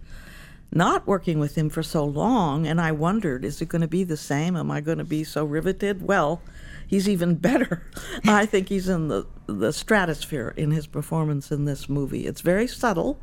not 0.73 1.07
working 1.07 1.39
with 1.41 1.57
him 1.57 1.69
for 1.69 1.83
so 1.83 2.05
long, 2.05 2.67
and 2.67 2.81
I 2.81 2.93
wondered, 2.93 3.45
is 3.45 3.61
it 3.61 3.69
going 3.69 3.83
to 3.83 3.89
be 3.89 4.05
the 4.05 4.17
same? 4.17 4.57
Am 4.57 4.71
I 4.71 4.81
going 4.81 4.99
to 4.99 5.05
be 5.05 5.25
so 5.25 5.45
riveted? 5.45 6.03
Well, 6.03 6.41
he's 6.87 7.09
even 7.09 7.35
better. 7.37 7.87
I 8.25 8.47
think 8.47 8.69
he's 8.69 8.89
in 8.89 9.09
the 9.09 9.27
the 9.47 9.73
stratosphere 9.73 10.55
in 10.57 10.71
his 10.71 10.87
performance 10.87 11.51
in 11.51 11.65
this 11.65 11.89
movie. 11.89 12.27
It's 12.27 12.41
very 12.41 12.69
subtle, 12.69 13.19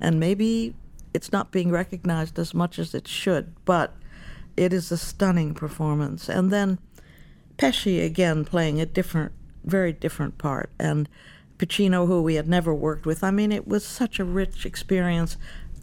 and 0.00 0.18
maybe 0.18 0.74
it's 1.14 1.30
not 1.30 1.52
being 1.52 1.70
recognized 1.70 2.38
as 2.38 2.54
much 2.54 2.78
as 2.78 2.94
it 2.94 3.06
should, 3.06 3.54
but 3.64 3.94
it 4.56 4.72
is 4.72 4.90
a 4.90 4.98
stunning 4.98 5.54
performance. 5.54 6.28
And 6.28 6.50
then 6.50 6.78
Pesci 7.56 8.04
again 8.04 8.44
playing 8.44 8.80
a 8.80 8.86
different, 8.86 9.32
very 9.64 9.92
different 9.92 10.38
part, 10.38 10.70
and 10.78 11.08
Pacino, 11.60 12.06
who 12.06 12.22
we 12.22 12.36
had 12.36 12.48
never 12.48 12.72
worked 12.74 13.04
with. 13.04 13.22
I 13.22 13.30
mean, 13.30 13.52
it 13.52 13.68
was 13.68 13.84
such 13.84 14.18
a 14.18 14.24
rich 14.24 14.64
experience. 14.64 15.36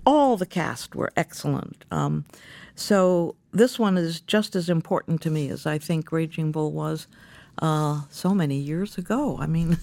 All 0.05 0.35
the 0.35 0.45
cast 0.47 0.95
were 0.95 1.11
excellent. 1.15 1.85
Um, 1.91 2.25
so 2.73 3.35
this 3.51 3.77
one 3.77 3.95
is 3.97 4.19
just 4.21 4.55
as 4.55 4.69
important 4.69 5.21
to 5.21 5.29
me 5.29 5.49
as 5.49 5.67
I 5.67 5.77
think 5.77 6.11
Raging 6.11 6.51
Bull 6.51 6.71
was. 6.71 7.07
uh, 7.59 8.01
so 8.09 8.33
many 8.33 8.55
years 8.55 8.97
ago. 8.97 9.37
I 9.39 9.47
mean, 9.47 9.77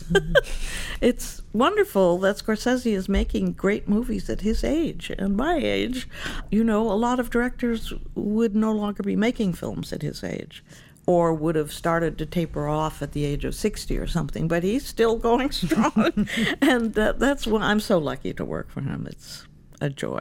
it's 1.00 1.42
wonderful 1.52 2.18
that 2.18 2.36
Scorsese 2.36 2.92
is 2.92 3.08
making 3.08 3.52
great 3.52 3.88
movies 3.88 4.30
at 4.30 4.42
his 4.42 4.62
age 4.62 5.10
and 5.18 5.36
my 5.36 5.56
age. 5.56 6.08
You 6.50 6.62
know, 6.64 6.90
a 6.90 6.94
lot 6.94 7.18
of 7.18 7.30
directors 7.30 7.92
would 8.14 8.54
no 8.54 8.72
longer 8.72 9.02
be 9.02 9.16
making 9.16 9.54
films 9.54 9.92
at 9.92 10.02
his 10.02 10.22
age 10.22 10.62
or 11.06 11.34
would 11.34 11.54
have 11.54 11.72
started 11.72 12.18
to 12.18 12.26
taper 12.26 12.68
off 12.68 13.02
at 13.02 13.12
the 13.12 13.24
age 13.24 13.44
of 13.44 13.54
60 13.54 13.98
or 13.98 14.06
something, 14.06 14.48
but 14.48 14.62
he's 14.62 14.86
still 14.86 15.16
going 15.16 15.50
strong. 15.50 16.28
and 16.62 16.98
uh, 16.98 17.12
that's 17.12 17.46
why 17.46 17.62
I'm 17.62 17.80
so 17.80 17.98
lucky 17.98 18.32
to 18.34 18.44
work 18.44 18.70
for 18.70 18.80
him. 18.80 19.06
It's 19.08 19.46
a 19.80 19.90
joy. 19.90 20.20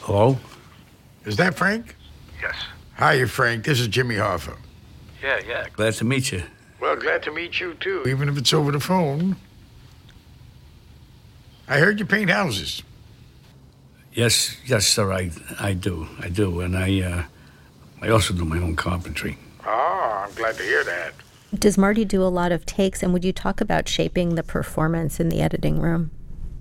Hello? 0.00 0.38
Is 1.24 1.36
that 1.36 1.54
Frank? 1.54 1.96
Yes. 2.40 2.54
Hi, 2.96 3.24
Frank. 3.26 3.64
This 3.64 3.80
is 3.80 3.88
Jimmy 3.88 4.16
Hoffa. 4.16 4.56
Yeah, 5.22 5.40
yeah. 5.46 5.66
Glad 5.72 5.94
to 5.94 6.04
meet 6.04 6.32
you. 6.32 6.42
Well, 6.80 6.96
glad 6.96 7.22
to 7.24 7.30
meet 7.30 7.60
you, 7.60 7.74
too, 7.74 8.04
even 8.06 8.28
if 8.28 8.38
it's 8.38 8.52
over 8.54 8.72
the 8.72 8.80
phone. 8.80 9.36
I 11.68 11.78
heard 11.78 12.00
you 12.00 12.06
paint 12.06 12.30
houses. 12.30 12.82
Yes, 14.12 14.56
yes, 14.66 14.86
sir. 14.86 15.12
I, 15.12 15.30
I 15.60 15.74
do, 15.74 16.08
I 16.18 16.28
do, 16.28 16.60
and 16.60 16.76
I, 16.76 17.00
uh, 17.00 17.22
I 18.02 18.08
also 18.08 18.34
do 18.34 18.44
my 18.44 18.58
own 18.58 18.74
carpentry. 18.76 19.38
Oh, 19.66 20.24
I'm 20.26 20.34
glad 20.34 20.56
to 20.56 20.62
hear 20.62 20.84
that. 20.84 21.12
Does 21.58 21.76
Marty 21.76 22.04
do 22.04 22.22
a 22.22 22.24
lot 22.24 22.52
of 22.52 22.64
takes? 22.64 23.02
And 23.02 23.12
would 23.12 23.24
you 23.24 23.32
talk 23.32 23.60
about 23.60 23.88
shaping 23.88 24.34
the 24.34 24.42
performance 24.42 25.18
in 25.18 25.28
the 25.28 25.40
editing 25.40 25.80
room? 25.80 26.10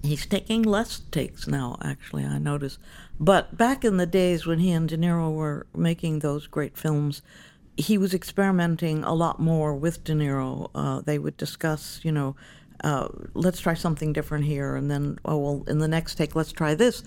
He's 0.01 0.25
taking 0.25 0.63
less 0.63 0.99
takes 1.11 1.47
now, 1.47 1.77
actually, 1.83 2.25
I 2.25 2.37
notice. 2.37 2.79
But 3.19 3.57
back 3.57 3.83
in 3.83 3.97
the 3.97 4.05
days 4.05 4.45
when 4.45 4.59
he 4.59 4.71
and 4.71 4.87
De 4.87 4.97
Niro 4.97 5.33
were 5.33 5.67
making 5.75 6.19
those 6.19 6.47
great 6.47 6.77
films, 6.77 7.21
he 7.75 7.97
was 7.97 8.13
experimenting 8.13 9.03
a 9.03 9.13
lot 9.13 9.39
more 9.39 9.75
with 9.75 10.03
De 10.03 10.13
Niro. 10.13 10.69
Uh, 10.73 11.01
they 11.01 11.19
would 11.19 11.37
discuss, 11.37 11.99
you 12.03 12.11
know, 12.11 12.35
uh, 12.83 13.09
let's 13.33 13.59
try 13.59 13.73
something 13.73 14.13
different 14.13 14.45
here, 14.45 14.75
and 14.75 14.89
then, 14.89 15.19
oh, 15.25 15.37
well, 15.37 15.63
in 15.67 15.79
the 15.79 15.87
next 15.87 16.15
take, 16.15 16.33
let's 16.33 16.53
try 16.53 16.73
this. 16.73 17.03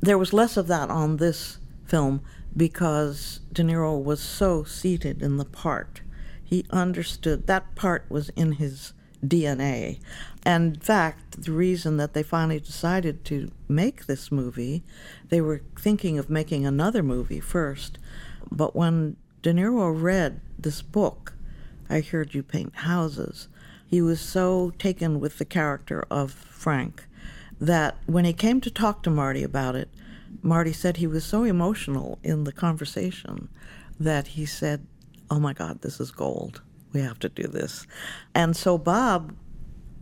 There 0.00 0.16
was 0.16 0.32
less 0.32 0.56
of 0.56 0.66
that 0.68 0.88
on 0.88 1.18
this 1.18 1.58
film 1.90 2.22
because 2.56 3.40
De 3.52 3.62
Niro 3.62 4.02
was 4.02 4.20
so 4.20 4.64
seated 4.64 5.22
in 5.22 5.36
the 5.36 5.44
part. 5.44 6.02
He 6.42 6.64
understood 6.70 7.46
that 7.46 7.74
part 7.74 8.06
was 8.08 8.30
in 8.30 8.52
his 8.52 8.92
DNA. 9.24 10.00
And 10.44 10.74
in 10.74 10.80
fact, 10.80 11.42
the 11.42 11.52
reason 11.52 11.96
that 11.98 12.14
they 12.14 12.22
finally 12.22 12.60
decided 12.60 13.24
to 13.26 13.50
make 13.68 14.06
this 14.06 14.32
movie, 14.32 14.82
they 15.28 15.40
were 15.40 15.62
thinking 15.78 16.18
of 16.18 16.30
making 16.30 16.64
another 16.64 17.02
movie 17.02 17.40
first. 17.40 17.98
But 18.50 18.74
when 18.74 19.16
De 19.42 19.52
Niro 19.52 19.90
read 20.00 20.40
this 20.58 20.82
book, 20.82 21.34
I 21.88 22.00
Heard 22.00 22.34
You 22.34 22.42
Paint 22.42 22.76
Houses, 22.76 23.48
he 23.86 24.00
was 24.00 24.20
so 24.20 24.72
taken 24.78 25.20
with 25.20 25.38
the 25.38 25.44
character 25.44 26.06
of 26.10 26.32
Frank 26.32 27.04
that 27.60 27.96
when 28.06 28.24
he 28.24 28.32
came 28.32 28.60
to 28.60 28.70
talk 28.70 29.02
to 29.02 29.10
Marty 29.10 29.42
about 29.42 29.76
it, 29.76 29.90
Marty 30.42 30.72
said 30.72 30.96
he 30.96 31.06
was 31.06 31.24
so 31.24 31.44
emotional 31.44 32.18
in 32.22 32.44
the 32.44 32.52
conversation 32.52 33.48
that 33.98 34.28
he 34.28 34.46
said, 34.46 34.86
Oh 35.30 35.38
my 35.38 35.52
God, 35.52 35.82
this 35.82 36.00
is 36.00 36.10
gold. 36.10 36.62
We 36.92 37.00
have 37.00 37.18
to 37.20 37.28
do 37.28 37.44
this. 37.44 37.86
And 38.34 38.56
so 38.56 38.78
Bob 38.78 39.34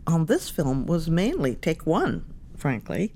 on 0.07 0.25
this 0.25 0.49
film 0.49 0.85
was 0.85 1.09
mainly 1.09 1.55
take 1.55 1.85
one, 1.85 2.25
frankly. 2.57 3.13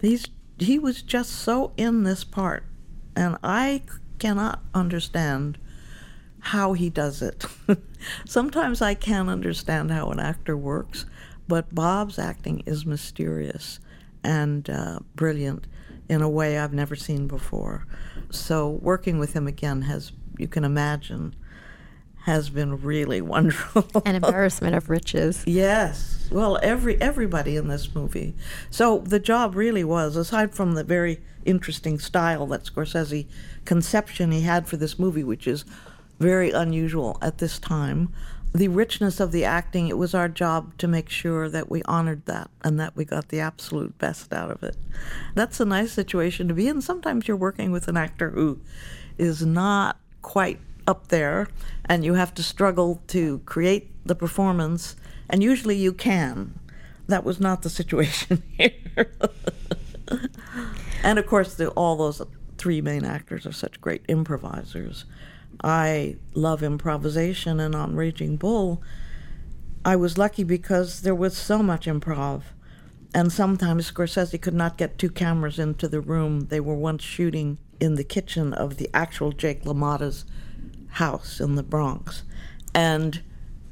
He's, 0.00 0.26
he 0.58 0.78
was 0.78 1.02
just 1.02 1.30
so 1.30 1.72
in 1.76 2.02
this 2.02 2.24
part. 2.24 2.64
And 3.14 3.38
I 3.42 3.82
cannot 4.18 4.62
understand 4.74 5.58
how 6.40 6.74
he 6.74 6.90
does 6.90 7.22
it. 7.22 7.46
Sometimes 8.26 8.82
I 8.82 8.94
can't 8.94 9.28
understand 9.28 9.90
how 9.90 10.10
an 10.10 10.20
actor 10.20 10.56
works, 10.56 11.06
but 11.48 11.74
Bob's 11.74 12.18
acting 12.18 12.62
is 12.66 12.84
mysterious 12.84 13.80
and 14.22 14.68
uh, 14.68 14.98
brilliant 15.14 15.66
in 16.08 16.22
a 16.22 16.28
way 16.28 16.58
I've 16.58 16.72
never 16.72 16.96
seen 16.96 17.26
before. 17.26 17.86
So 18.30 18.68
working 18.82 19.18
with 19.18 19.32
him 19.32 19.46
again 19.46 19.82
has, 19.82 20.12
you 20.38 20.48
can 20.48 20.64
imagine, 20.64 21.34
has 22.24 22.50
been 22.50 22.82
really 22.82 23.20
wonderful. 23.34 24.02
An 24.04 24.16
embarrassment 24.16 24.74
of 24.74 24.90
riches. 24.90 25.44
Yes. 25.46 26.28
Well, 26.30 26.58
every 26.62 27.00
everybody 27.00 27.56
in 27.56 27.68
this 27.68 27.94
movie. 27.94 28.34
So 28.70 28.98
the 28.98 29.20
job 29.20 29.54
really 29.54 29.84
was, 29.84 30.16
aside 30.16 30.54
from 30.54 30.74
the 30.74 30.84
very 30.84 31.20
interesting 31.44 31.98
style 31.98 32.46
that 32.48 32.64
Scorsese 32.64 33.26
conception 33.64 34.32
he 34.32 34.42
had 34.42 34.66
for 34.66 34.76
this 34.76 34.98
movie, 34.98 35.22
which 35.22 35.46
is 35.46 35.64
very 36.18 36.50
unusual 36.50 37.18
at 37.22 37.38
this 37.38 37.58
time, 37.58 38.12
the 38.56 38.68
richness 38.68 39.20
of 39.20 39.32
the 39.32 39.44
acting, 39.44 39.88
it 39.88 39.98
was 39.98 40.14
our 40.14 40.28
job 40.28 40.76
to 40.78 40.88
make 40.88 41.08
sure 41.08 41.48
that 41.48 41.70
we 41.70 41.82
honored 41.82 42.24
that 42.26 42.50
and 42.62 42.78
that 42.80 42.96
we 42.96 43.04
got 43.04 43.28
the 43.28 43.40
absolute 43.40 43.98
best 43.98 44.32
out 44.32 44.50
of 44.50 44.62
it. 44.62 44.76
That's 45.34 45.60
a 45.60 45.64
nice 45.64 45.92
situation 45.92 46.48
to 46.48 46.54
be 46.54 46.68
in. 46.68 46.80
Sometimes 46.80 47.28
you're 47.28 47.36
working 47.36 47.70
with 47.70 47.88
an 47.88 47.96
actor 47.96 48.30
who 48.30 48.60
is 49.18 49.44
not 49.44 49.98
quite 50.22 50.58
up 50.86 51.08
there 51.08 51.48
and 51.84 52.04
you 52.04 52.14
have 52.14 52.34
to 52.34 52.42
struggle 52.42 53.02
to 53.08 53.40
create 53.40 53.90
the 54.06 54.14
performance, 54.14 54.96
and 55.28 55.42
usually 55.42 55.76
you 55.76 55.92
can. 55.92 56.58
That 57.08 57.24
was 57.24 57.40
not 57.40 57.62
the 57.62 57.70
situation 57.80 58.42
here. 58.56 59.12
and 61.02 61.18
of 61.18 61.26
course, 61.26 61.54
the, 61.54 61.68
all 61.70 61.96
those 61.96 62.22
three 62.58 62.80
main 62.80 63.04
actors 63.04 63.44
are 63.46 63.52
such 63.52 63.80
great 63.80 64.02
improvisers. 64.08 65.04
I 65.62 66.16
love 66.34 66.62
improvisation, 66.62 67.60
and 67.60 67.74
on 67.74 67.96
Raging 67.96 68.36
Bull, 68.36 68.82
I 69.84 69.96
was 69.96 70.18
lucky 70.18 70.44
because 70.44 71.02
there 71.02 71.14
was 71.14 71.36
so 71.36 71.62
much 71.62 71.86
improv. 71.86 72.42
And 73.14 73.32
sometimes 73.32 73.90
Scorsese 73.90 74.40
could 74.40 74.54
not 74.54 74.76
get 74.76 74.98
two 74.98 75.10
cameras 75.10 75.58
into 75.58 75.88
the 75.88 76.00
room. 76.00 76.48
They 76.48 76.60
were 76.60 76.74
once 76.74 77.02
shooting 77.02 77.58
in 77.80 77.94
the 77.94 78.04
kitchen 78.04 78.52
of 78.52 78.76
the 78.76 78.90
actual 78.92 79.32
Jake 79.32 79.64
LaMotta's 79.64 80.24
house 80.88 81.40
in 81.40 81.54
the 81.54 81.62
Bronx. 81.62 82.24
And 82.74 83.22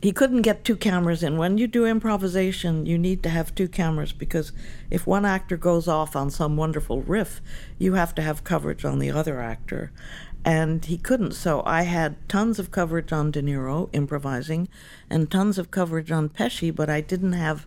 he 0.01 0.13
couldn't 0.13 0.43
get 0.43 0.65
two 0.65 0.77
cameras 0.77 1.23
in. 1.23 1.37
When 1.39 1.57
you 1.59 1.67
do 1.67 1.87
improvisation, 1.87 2.85
you 2.85 2.99
need 2.99 3.23
to 3.23 3.31
have 3.31 3.55
two 3.55 3.69
cameras 3.69 4.13
because 4.13 4.53
if 4.91 5.07
one 5.07 5.25
actor 5.25 5.57
goes 5.57 5.89
off 5.89 6.15
on 6.15 6.31
some 6.31 6.57
wonderful 6.57 7.01
riff, 7.03 7.41
you 7.79 7.95
have 7.95 8.15
to 8.17 8.23
have 8.23 8.45
coverage 8.45 8.85
on 8.85 8.99
the 8.99 9.11
other 9.11 9.41
actor 9.41 9.93
and 10.45 10.85
he 10.85 10.99
couldn't. 10.99 11.33
So 11.33 11.63
I 11.65 11.83
had 11.83 12.29
tons 12.29 12.59
of 12.59 12.71
coverage 12.71 13.13
on 13.13 13.31
De 13.31 13.43
Niro 13.43 13.89
improvising, 13.93 14.69
and 15.09 15.31
tons 15.31 15.59
of 15.59 15.71
coverage 15.71 16.11
on 16.11 16.29
Pesci, 16.29 16.75
but 16.75 16.91
I 16.91 17.01
didn't 17.01 17.33
have. 17.33 17.67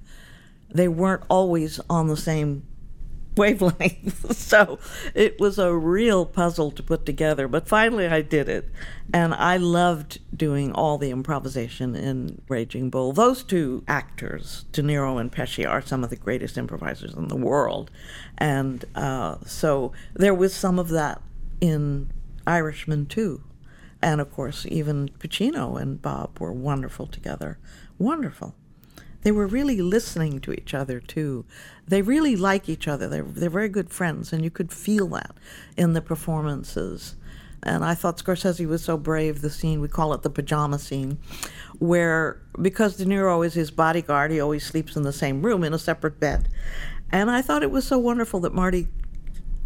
They 0.70 0.88
weren't 0.88 1.24
always 1.30 1.80
on 1.90 2.08
the 2.08 2.18
same 2.18 2.64
wavelength, 3.38 4.36
so 4.36 4.80
it 5.14 5.40
was 5.40 5.60
a 5.60 5.74
real 5.74 6.26
puzzle 6.26 6.72
to 6.72 6.84
put 6.84 7.06
together. 7.06 7.48
But 7.48 7.68
finally, 7.68 8.08
I 8.08 8.22
did 8.22 8.50
it, 8.50 8.70
and 9.14 9.34
I 9.34 9.58
loved 9.58 10.20
doing 10.36 10.72
all 10.74 10.98
the 10.98 11.12
improvisation 11.12 11.96
in 11.96 12.42
Raging 12.48 12.90
Bull. 12.90 13.14
Those 13.14 13.44
two 13.44 13.84
actors, 13.88 14.66
De 14.72 14.82
Niro 14.82 15.22
and 15.22 15.32
Pesci, 15.32 15.68
are 15.68 15.82
some 15.82 16.04
of 16.04 16.10
the 16.10 16.16
greatest 16.16 16.58
improvisers 16.58 17.14
in 17.14 17.28
the 17.28 17.36
world, 17.36 17.92
and 18.38 18.84
uh, 18.96 19.38
so 19.46 19.94
there 20.16 20.34
was 20.34 20.54
some 20.54 20.80
of 20.80 20.90
that 20.90 21.22
in 21.62 22.12
Irishman 22.48 23.06
too. 23.06 23.44
And 24.02 24.22
of 24.22 24.32
course, 24.32 24.66
even 24.70 25.10
Pacino 25.20 25.80
and 25.80 26.02
Bob 26.02 26.40
were 26.40 26.54
wonderful 26.54 27.08
together. 27.08 27.58
Wonderful. 28.00 28.56
They 29.24 29.32
were 29.32 29.48
really 29.48 29.82
listening 29.82 30.40
to 30.42 30.54
each 30.54 30.74
other 30.74 31.00
too. 31.00 31.46
They 31.88 32.02
really 32.02 32.36
like 32.36 32.70
each 32.70 32.88
other. 32.88 33.08
They're, 33.08 33.24
they're 33.24 33.50
very 33.50 33.70
good 33.70 33.90
friends, 33.90 34.32
and 34.32 34.44
you 34.44 34.50
could 34.50 34.72
feel 34.72 35.08
that 35.10 35.36
in 35.76 35.94
the 35.94 36.02
performances. 36.02 37.16
And 37.64 37.84
I 37.84 37.96
thought 37.96 38.18
Scorsese 38.18 38.68
was 38.68 38.84
so 38.84 38.98
brave, 38.98 39.42
the 39.42 39.50
scene, 39.50 39.82
we 39.82 39.88
call 39.88 40.14
it 40.14 40.22
the 40.22 40.30
pajama 40.30 40.78
scene, 40.78 41.18
where 41.80 42.40
because 42.62 42.96
De 42.96 43.06
Niro 43.06 43.46
is 43.46 43.56
his 43.56 43.72
bodyguard, 43.72 44.32
he 44.32 44.40
always 44.40 44.64
sleeps 44.66 44.96
in 44.96 45.04
the 45.04 45.12
same 45.12 45.42
room 45.42 45.64
in 45.64 45.74
a 45.74 45.80
separate 45.80 46.20
bed. 46.20 46.48
And 47.12 47.32
I 47.32 47.42
thought 47.42 47.64
it 47.64 47.72
was 47.72 47.86
so 47.86 47.98
wonderful 47.98 48.40
that 48.42 48.54
Marty 48.54 48.88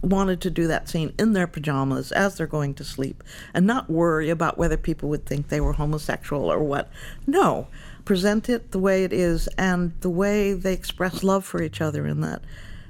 wanted 0.01 0.41
to 0.41 0.49
do 0.49 0.67
that 0.67 0.89
scene 0.89 1.13
in 1.19 1.33
their 1.33 1.47
pajamas 1.47 2.11
as 2.11 2.35
they're 2.35 2.47
going 2.47 2.73
to 2.75 2.83
sleep 2.83 3.23
and 3.53 3.67
not 3.67 3.89
worry 3.89 4.29
about 4.29 4.57
whether 4.57 4.77
people 4.77 5.09
would 5.09 5.25
think 5.25 5.47
they 5.47 5.61
were 5.61 5.73
homosexual 5.73 6.51
or 6.51 6.59
what. 6.59 6.91
No, 7.27 7.67
present 8.05 8.49
it 8.49 8.71
the 8.71 8.79
way 8.79 9.03
it 9.03 9.13
is, 9.13 9.47
and 9.57 9.93
the 10.01 10.09
way 10.09 10.53
they 10.53 10.73
express 10.73 11.23
love 11.23 11.45
for 11.45 11.61
each 11.61 11.81
other 11.81 12.07
in 12.07 12.21
that 12.21 12.41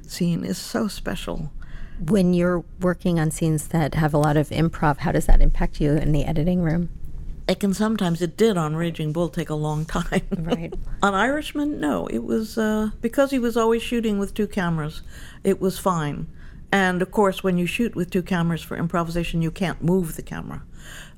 scene 0.08 0.44
is 0.44 0.58
so 0.58 0.88
special. 0.88 1.52
When 2.00 2.34
you're 2.34 2.64
working 2.80 3.20
on 3.20 3.30
scenes 3.30 3.68
that 3.68 3.94
have 3.96 4.14
a 4.14 4.18
lot 4.18 4.38
of 4.38 4.50
improv, 4.50 5.00
how 5.00 5.12
does 5.12 5.26
that 5.28 5.42
impact 5.42 5.80
you 5.80 5.92
in 5.92 6.12
the 6.12 6.26
editing 6.26 6.62
room? 6.62 6.90
It 7.48 7.60
can 7.60 7.74
sometimes, 7.74 8.22
it 8.22 8.38
did 8.38 8.56
on 8.56 8.76
Raging 8.76 9.12
Bull, 9.12 9.28
take 9.30 9.50
a 9.50 9.56
long 9.56 9.86
time. 9.86 10.22
Right. 10.38 10.74
on 11.04 11.14
Irishman, 11.14 11.80
no. 11.80 12.08
It 12.08 12.24
was 12.24 12.58
uh, 12.58 12.92
because 13.02 13.32
he 13.32 13.40
was 13.40 13.58
always 13.58 13.82
shooting 13.84 14.18
with 14.18 14.34
two 14.34 14.48
cameras, 14.48 15.02
it 15.44 15.60
was 15.60 15.78
fine. 15.78 16.28
And 16.72 17.02
of 17.02 17.12
course, 17.12 17.44
when 17.44 17.58
you 17.58 17.66
shoot 17.66 17.96
with 17.96 18.10
two 18.10 18.24
cameras 18.24 18.62
for 18.62 18.78
improvisation, 18.78 19.42
you 19.42 19.52
can't 19.52 19.84
move 19.84 20.16
the 20.16 20.22
camera. 20.22 20.64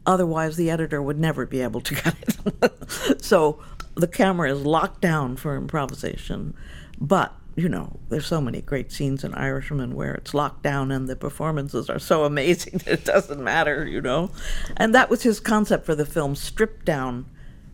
Otherwise, 0.05 0.57
the 0.57 0.69
editor 0.69 1.01
would 1.01 1.19
never 1.19 1.45
be 1.45 1.62
able 1.62 1.81
to 1.81 1.95
cut 1.95 2.15
it. 2.22 3.22
so 3.24 3.62
the 3.95 4.07
camera 4.07 4.51
is 4.51 4.65
locked 4.65 5.01
down 5.01 5.36
for 5.38 5.55
improvisation. 5.55 6.53
But, 7.00 7.33
you 7.55 7.69
know, 7.69 8.00
there's 8.10 8.25
so 8.25 8.41
many 8.41 8.62
great 8.62 8.91
scenes 8.91 9.24
in 9.24 9.33
Irishman 9.36 9.95
where 9.95 10.15
it's 10.15 10.33
locked 10.33 10.63
down 10.63 10.91
and 10.91 11.07
the 11.07 11.15
performances 11.15 11.89
are 11.89 12.00
so 12.00 12.25
amazing 12.25 12.79
that 12.79 12.88
it 12.88 13.05
doesn't 13.05 13.43
matter, 13.43 13.88
you 13.88 14.01
know. 14.01 14.31
And 14.75 14.93
that 14.95 15.10
was 15.10 15.24
his 15.24 15.39
concept 15.39 15.86
for 15.86 15.95
the 15.95 16.05
film 16.05 16.36
stripped 16.36 16.86
down, 16.86 17.25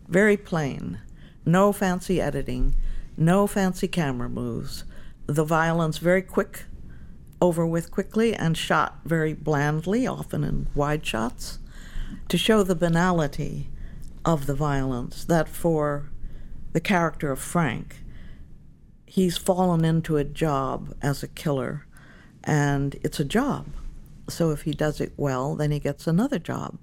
very 0.08 0.36
plain, 0.36 1.00
no 1.46 1.72
fancy 1.72 2.20
editing, 2.20 2.74
no 3.16 3.46
fancy 3.46 3.88
camera 3.88 4.28
moves. 4.28 4.84
The 5.26 5.44
violence 5.44 5.98
very 5.98 6.22
quick, 6.22 6.64
over 7.40 7.66
with 7.66 7.90
quickly, 7.90 8.34
and 8.34 8.56
shot 8.56 9.00
very 9.04 9.32
blandly, 9.32 10.06
often 10.06 10.44
in 10.44 10.66
wide 10.74 11.04
shots, 11.04 11.58
to 12.28 12.36
show 12.36 12.62
the 12.62 12.74
banality 12.74 13.68
of 14.24 14.46
the 14.46 14.54
violence. 14.54 15.24
That 15.24 15.48
for 15.48 16.10
the 16.72 16.80
character 16.80 17.30
of 17.32 17.38
Frank, 17.38 18.02
he's 19.06 19.36
fallen 19.36 19.84
into 19.84 20.16
a 20.16 20.24
job 20.24 20.94
as 21.02 21.22
a 21.22 21.28
killer, 21.28 21.86
and 22.44 22.96
it's 23.02 23.20
a 23.20 23.24
job. 23.24 23.66
So 24.28 24.50
if 24.50 24.62
he 24.62 24.72
does 24.72 25.00
it 25.00 25.12
well, 25.16 25.56
then 25.56 25.70
he 25.72 25.80
gets 25.80 26.06
another 26.06 26.38
job. 26.38 26.78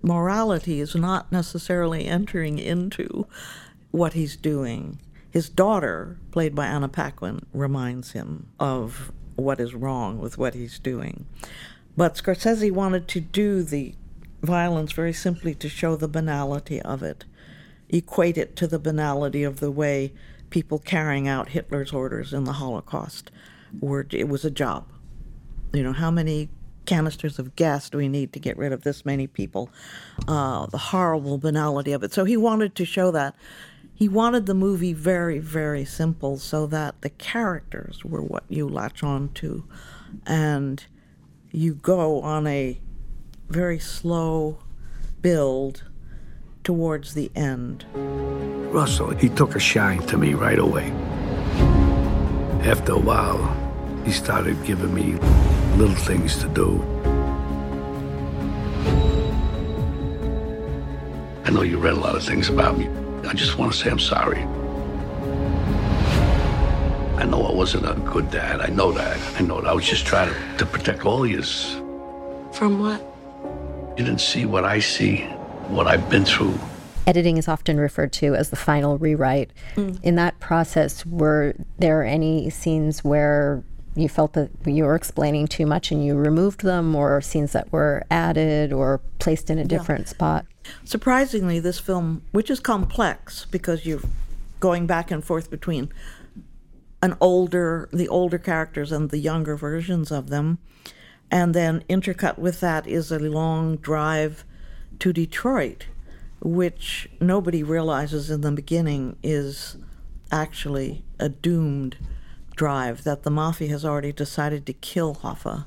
Morality 0.00 0.80
is 0.80 0.94
not 0.94 1.30
necessarily 1.32 2.06
entering 2.06 2.58
into 2.58 3.26
what 3.90 4.12
he's 4.12 4.36
doing. 4.36 5.00
His 5.30 5.48
daughter, 5.48 6.18
played 6.30 6.54
by 6.54 6.66
Anna 6.66 6.88
Paquin, 6.88 7.40
reminds 7.52 8.12
him 8.12 8.48
of 8.58 9.12
what 9.38 9.60
is 9.60 9.74
wrong 9.74 10.18
with 10.18 10.36
what 10.36 10.54
he's 10.54 10.78
doing. 10.78 11.24
But 11.96 12.14
Scorsese 12.14 12.70
wanted 12.72 13.08
to 13.08 13.20
do 13.20 13.62
the 13.62 13.94
violence 14.42 14.92
very 14.92 15.12
simply 15.12 15.54
to 15.54 15.68
show 15.68 15.96
the 15.96 16.08
banality 16.08 16.80
of 16.82 17.02
it, 17.02 17.24
equate 17.88 18.36
it 18.36 18.56
to 18.56 18.66
the 18.66 18.78
banality 18.78 19.44
of 19.44 19.60
the 19.60 19.70
way 19.70 20.12
people 20.50 20.78
carrying 20.78 21.28
out 21.28 21.50
Hitler's 21.50 21.92
orders 21.92 22.32
in 22.32 22.44
the 22.44 22.54
Holocaust 22.54 23.30
were. 23.80 24.06
It 24.10 24.28
was 24.28 24.44
a 24.44 24.50
job. 24.50 24.86
You 25.72 25.82
know, 25.82 25.92
how 25.92 26.10
many 26.10 26.48
canisters 26.86 27.38
of 27.38 27.54
gas 27.54 27.90
do 27.90 27.98
we 27.98 28.08
need 28.08 28.32
to 28.32 28.40
get 28.40 28.56
rid 28.56 28.72
of 28.72 28.82
this 28.82 29.04
many 29.04 29.26
people? 29.26 29.70
Uh, 30.26 30.66
the 30.66 30.78
horrible 30.78 31.38
banality 31.38 31.92
of 31.92 32.02
it. 32.02 32.12
So 32.12 32.24
he 32.24 32.36
wanted 32.36 32.74
to 32.76 32.84
show 32.84 33.10
that. 33.12 33.36
He 33.98 34.08
wanted 34.08 34.46
the 34.46 34.54
movie 34.54 34.92
very, 34.92 35.40
very 35.40 35.84
simple 35.84 36.38
so 36.38 36.68
that 36.68 37.02
the 37.02 37.10
characters 37.10 38.04
were 38.04 38.22
what 38.22 38.44
you 38.48 38.68
latch 38.68 39.02
on 39.02 39.30
to. 39.30 39.64
And 40.24 40.86
you 41.50 41.74
go 41.74 42.20
on 42.20 42.46
a 42.46 42.78
very 43.48 43.80
slow 43.80 44.58
build 45.20 45.82
towards 46.62 47.14
the 47.14 47.32
end. 47.34 47.86
Russell, 48.72 49.10
he 49.16 49.28
took 49.30 49.56
a 49.56 49.58
shine 49.58 50.06
to 50.06 50.16
me 50.16 50.34
right 50.34 50.60
away. 50.60 50.92
After 52.62 52.92
a 52.92 53.00
while, 53.00 53.52
he 54.04 54.12
started 54.12 54.62
giving 54.64 54.94
me 54.94 55.14
little 55.74 55.96
things 55.96 56.36
to 56.36 56.46
do. 56.50 56.80
I 61.44 61.50
know 61.50 61.62
you 61.62 61.78
read 61.78 61.94
a 61.94 62.00
lot 62.00 62.14
of 62.14 62.22
things 62.22 62.48
about 62.48 62.78
me. 62.78 62.88
I 63.28 63.34
just 63.34 63.58
want 63.58 63.70
to 63.72 63.78
say 63.78 63.90
I'm 63.90 63.98
sorry. 63.98 64.40
I 67.18 67.24
know 67.24 67.42
I 67.42 67.52
wasn't 67.52 67.84
a 67.84 67.92
good 68.10 68.30
dad. 68.30 68.62
I 68.62 68.68
know 68.68 68.90
that. 68.92 69.18
I 69.38 69.42
know 69.42 69.60
that. 69.60 69.68
I 69.68 69.74
was 69.74 69.84
just 69.84 70.06
trying 70.06 70.32
to, 70.32 70.56
to 70.56 70.64
protect 70.64 71.04
all 71.04 71.24
of 71.24 71.30
you. 71.30 71.42
From 72.52 72.80
what? 72.80 73.04
You 73.98 74.04
didn't 74.06 74.22
see 74.22 74.46
what 74.46 74.64
I 74.64 74.80
see, 74.80 75.24
what 75.68 75.86
I've 75.86 76.08
been 76.08 76.24
through. 76.24 76.58
Editing 77.06 77.36
is 77.36 77.48
often 77.48 77.78
referred 77.78 78.14
to 78.14 78.34
as 78.34 78.48
the 78.48 78.56
final 78.56 78.96
rewrite. 78.96 79.50
Mm. 79.76 80.02
In 80.02 80.14
that 80.14 80.40
process, 80.40 81.04
were 81.04 81.54
there 81.78 82.02
any 82.02 82.48
scenes 82.48 83.04
where 83.04 83.62
you 83.94 84.08
felt 84.08 84.32
that 84.32 84.50
you 84.64 84.84
were 84.84 84.94
explaining 84.94 85.48
too 85.48 85.66
much 85.66 85.90
and 85.90 86.02
you 86.02 86.14
removed 86.14 86.62
them, 86.62 86.96
or 86.96 87.20
scenes 87.20 87.52
that 87.52 87.70
were 87.72 88.06
added 88.10 88.72
or 88.72 89.02
placed 89.18 89.50
in 89.50 89.58
a 89.58 89.64
different 89.66 90.08
spot? 90.08 90.46
Surprisingly, 90.84 91.60
this 91.60 91.78
film, 91.78 92.22
which 92.32 92.50
is 92.50 92.60
complex 92.60 93.46
because 93.50 93.86
you're 93.86 94.02
going 94.60 94.86
back 94.86 95.10
and 95.10 95.24
forth 95.24 95.50
between 95.50 95.90
an 97.02 97.16
older, 97.20 97.88
the 97.92 98.08
older 98.08 98.38
characters 98.38 98.90
and 98.90 99.10
the 99.10 99.18
younger 99.18 99.56
versions 99.56 100.10
of 100.10 100.30
them, 100.30 100.58
and 101.30 101.54
then 101.54 101.84
intercut 101.88 102.38
with 102.38 102.60
that 102.60 102.86
is 102.86 103.12
a 103.12 103.18
long 103.18 103.76
drive 103.76 104.44
to 104.98 105.12
Detroit, 105.12 105.86
which 106.40 107.08
nobody 107.20 107.62
realizes 107.62 108.30
in 108.30 108.40
the 108.40 108.50
beginning 108.52 109.16
is 109.22 109.76
actually 110.32 111.04
a 111.18 111.28
doomed 111.28 111.96
drive 112.56 113.04
that 113.04 113.22
the 113.22 113.30
mafia 113.30 113.68
has 113.68 113.84
already 113.84 114.12
decided 114.12 114.66
to 114.66 114.72
kill 114.72 115.14
Hoffa, 115.16 115.66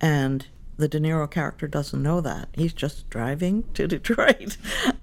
and 0.00 0.46
the 0.80 0.88
De 0.88 0.98
Niro 0.98 1.30
character 1.30 1.68
doesn't 1.68 2.02
know 2.02 2.20
that. 2.20 2.48
He's 2.54 2.72
just 2.72 3.08
driving 3.10 3.64
to 3.74 3.86
Detroit. 3.86 4.56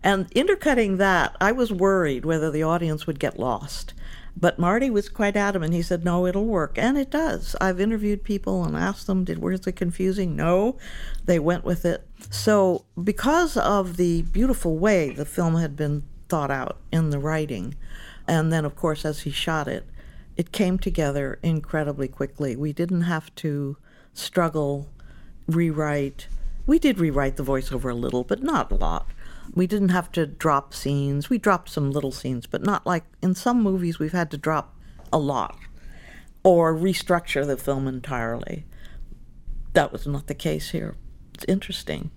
And 0.04 0.32
intercutting 0.34 0.98
that, 0.98 1.36
I 1.40 1.52
was 1.52 1.72
worried 1.72 2.26
whether 2.26 2.52
the 2.52 2.64
audience 2.64 3.08
would 3.08 3.20
get 3.20 3.40
lost. 3.40 3.94
But 4.40 4.60
Marty 4.60 4.90
was 4.90 5.10
quite 5.10 5.36
adamant. 5.36 5.74
He 5.74 5.82
said, 5.82 6.06
"No, 6.06 6.28
it'll 6.28 6.46
work," 6.46 6.78
and 6.78 6.96
it 6.96 7.10
does. 7.10 7.56
I've 7.60 7.82
interviewed 7.82 8.24
people 8.24 8.64
and 8.64 8.76
asked 8.76 9.08
them, 9.08 9.24
"Did 9.24 9.40
was 9.40 9.66
it 9.66 9.72
confusing?" 9.72 10.36
No, 10.36 10.78
they 11.26 11.40
went 11.40 11.64
with 11.64 11.86
it. 11.86 12.08
So, 12.30 12.86
because 13.02 13.58
of 13.58 13.98
the 13.98 14.22
beautiful 14.22 14.78
way 14.78 15.10
the 15.10 15.26
film 15.26 15.56
had 15.56 15.76
been 15.76 16.04
thought 16.30 16.52
out 16.52 16.78
in 16.92 17.10
the 17.10 17.18
writing, 17.18 17.74
and 18.28 18.54
then, 18.54 18.64
of 18.64 18.76
course, 18.76 19.06
as 19.06 19.22
he 19.22 19.32
shot 19.32 19.68
it, 19.68 19.88
it 20.36 20.52
came 20.52 20.78
together 20.78 21.40
incredibly 21.42 22.08
quickly. 22.08 22.56
We 22.56 22.74
didn't 22.74 23.02
have 23.02 23.34
to 23.36 23.78
struggle, 24.14 24.88
rewrite. 25.48 26.28
We 26.66 26.80
did 26.80 27.00
rewrite 27.00 27.38
the 27.38 27.44
voiceover 27.44 27.92
a 27.92 27.96
little, 27.96 28.24
but 28.24 28.44
not 28.44 28.72
a 28.72 28.76
lot. 28.76 29.08
We 29.54 29.68
didn't 29.68 29.90
have 29.90 30.12
to 30.14 30.26
drop 30.26 30.74
scenes. 30.74 31.30
We 31.30 31.38
dropped 31.38 31.70
some 31.70 31.92
little 31.92 32.12
scenes, 32.12 32.46
but 32.46 32.64
not 32.64 32.86
like 32.86 33.06
in 33.22 33.34
some 33.34 33.64
movies 33.64 34.00
we've 34.00 34.12
had 34.12 34.30
to 34.32 34.38
drop 34.38 34.76
a 35.12 35.18
lot 35.18 35.58
or 36.44 36.76
restructure 36.76 37.46
the 37.46 37.58
film 37.58 37.88
entirely. 37.88 38.66
That 39.74 39.92
was 39.92 40.06
not 40.08 40.28
the 40.28 40.36
case 40.36 40.72
here. 40.72 40.96
It's 41.34 41.46
interesting. 41.46 42.12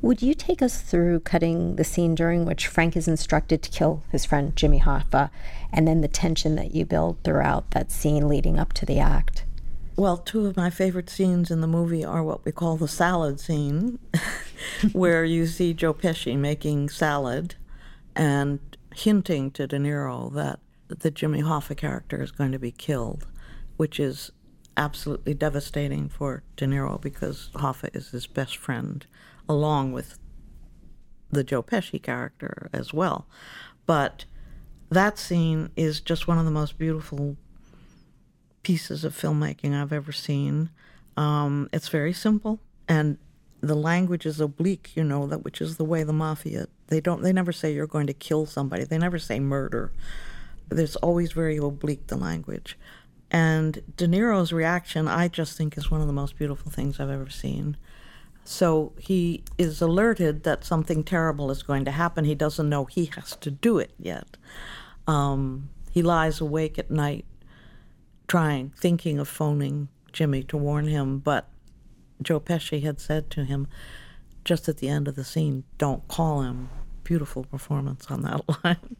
Would 0.00 0.20
you 0.20 0.34
take 0.34 0.62
us 0.62 0.82
through 0.82 1.20
cutting 1.20 1.76
the 1.76 1.84
scene 1.84 2.16
during 2.16 2.44
which 2.44 2.66
Frank 2.66 2.96
is 2.96 3.06
instructed 3.06 3.62
to 3.62 3.70
kill 3.70 4.02
his 4.10 4.24
friend 4.24 4.54
Jimmy 4.56 4.80
Hoffa 4.80 5.30
and 5.72 5.86
then 5.86 6.00
the 6.00 6.08
tension 6.08 6.56
that 6.56 6.74
you 6.74 6.84
build 6.84 7.22
throughout 7.22 7.70
that 7.70 7.92
scene 7.92 8.26
leading 8.26 8.58
up 8.58 8.72
to 8.74 8.86
the 8.86 8.98
act? 8.98 9.44
Well, 9.94 10.16
two 10.16 10.46
of 10.46 10.56
my 10.56 10.70
favorite 10.70 11.10
scenes 11.10 11.50
in 11.50 11.60
the 11.60 11.66
movie 11.66 12.04
are 12.04 12.22
what 12.22 12.44
we 12.44 12.52
call 12.52 12.76
the 12.76 12.88
salad 12.88 13.38
scene, 13.38 13.98
where 14.92 15.22
you 15.24 15.46
see 15.46 15.74
Joe 15.74 15.92
Pesci 15.92 16.36
making 16.36 16.88
salad 16.88 17.56
and 18.16 18.58
hinting 18.94 19.50
to 19.52 19.66
De 19.66 19.78
Niro 19.78 20.32
that 20.32 20.60
the 20.88 21.10
Jimmy 21.10 21.42
Hoffa 21.42 21.76
character 21.76 22.22
is 22.22 22.30
going 22.30 22.52
to 22.52 22.58
be 22.58 22.72
killed, 22.72 23.26
which 23.76 24.00
is 24.00 24.30
absolutely 24.78 25.34
devastating 25.34 26.08
for 26.08 26.42
De 26.56 26.64
Niro 26.66 26.98
because 26.98 27.50
Hoffa 27.54 27.94
is 27.94 28.10
his 28.10 28.26
best 28.26 28.56
friend, 28.56 29.04
along 29.46 29.92
with 29.92 30.18
the 31.30 31.44
Joe 31.44 31.62
Pesci 31.62 32.02
character 32.02 32.70
as 32.72 32.94
well. 32.94 33.26
But 33.84 34.24
that 34.90 35.18
scene 35.18 35.70
is 35.76 36.00
just 36.00 36.26
one 36.26 36.38
of 36.38 36.46
the 36.46 36.50
most 36.50 36.78
beautiful 36.78 37.36
pieces 38.62 39.04
of 39.04 39.16
filmmaking 39.16 39.74
I've 39.74 39.92
ever 39.92 40.12
seen. 40.12 40.70
Um, 41.16 41.68
it's 41.72 41.88
very 41.88 42.12
simple, 42.12 42.60
and 42.88 43.18
the 43.60 43.74
language 43.74 44.26
is 44.26 44.40
oblique. 44.40 44.92
You 44.94 45.04
know 45.04 45.26
that, 45.26 45.44
which 45.44 45.60
is 45.60 45.76
the 45.76 45.84
way 45.84 46.02
the 46.02 46.12
mafia. 46.12 46.68
They 46.88 47.00
don't. 47.00 47.22
They 47.22 47.32
never 47.32 47.52
say 47.52 47.72
you're 47.72 47.86
going 47.86 48.06
to 48.06 48.14
kill 48.14 48.46
somebody. 48.46 48.84
They 48.84 48.98
never 48.98 49.18
say 49.18 49.40
murder. 49.40 49.92
There's 50.68 50.96
always 50.96 51.32
very 51.32 51.58
oblique 51.58 52.06
the 52.06 52.16
language, 52.16 52.78
and 53.30 53.82
De 53.96 54.06
Niro's 54.06 54.52
reaction, 54.52 55.08
I 55.08 55.28
just 55.28 55.56
think, 55.56 55.76
is 55.76 55.90
one 55.90 56.00
of 56.00 56.06
the 56.06 56.12
most 56.12 56.36
beautiful 56.36 56.70
things 56.70 56.98
I've 56.98 57.10
ever 57.10 57.30
seen. 57.30 57.76
So 58.44 58.92
he 58.98 59.44
is 59.56 59.80
alerted 59.80 60.42
that 60.42 60.64
something 60.64 61.04
terrible 61.04 61.50
is 61.50 61.62
going 61.62 61.84
to 61.84 61.90
happen. 61.92 62.24
He 62.24 62.34
doesn't 62.34 62.68
know 62.68 62.86
he 62.86 63.06
has 63.14 63.36
to 63.36 63.50
do 63.50 63.78
it 63.78 63.92
yet. 63.98 64.36
Um, 65.06 65.70
he 65.92 66.02
lies 66.02 66.40
awake 66.40 66.78
at 66.78 66.90
night 66.90 67.24
trying, 68.28 68.72
thinking 68.76 69.18
of 69.18 69.28
phoning 69.28 69.88
Jimmy 70.12 70.42
to 70.44 70.56
warn 70.56 70.86
him, 70.86 71.18
but 71.18 71.48
Joe 72.20 72.40
Pesci 72.40 72.82
had 72.82 73.00
said 73.00 73.30
to 73.30 73.44
him 73.44 73.66
just 74.44 74.68
at 74.68 74.78
the 74.78 74.88
end 74.88 75.08
of 75.08 75.14
the 75.14 75.24
scene, 75.24 75.64
"Don't 75.78 76.06
call 76.08 76.42
him." 76.42 76.68
Beautiful 77.04 77.44
performance 77.44 78.06
on 78.10 78.22
that 78.22 78.42
line. 78.64 78.96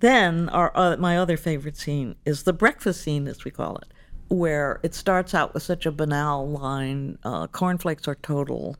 then 0.00 0.48
our 0.48 0.72
uh, 0.74 0.96
my 0.96 1.18
other 1.18 1.36
favorite 1.36 1.76
scene 1.76 2.16
is 2.24 2.44
the 2.44 2.52
breakfast 2.52 3.02
scene, 3.02 3.28
as 3.28 3.44
we 3.44 3.50
call 3.50 3.76
it, 3.76 3.88
where 4.28 4.80
it 4.82 4.94
starts 4.94 5.34
out 5.34 5.54
with 5.54 5.62
such 5.62 5.86
a 5.86 5.92
banal 5.92 6.48
line: 6.48 7.18
uh, 7.24 7.46
"Cornflakes 7.48 8.08
are 8.08 8.16
total." 8.16 8.76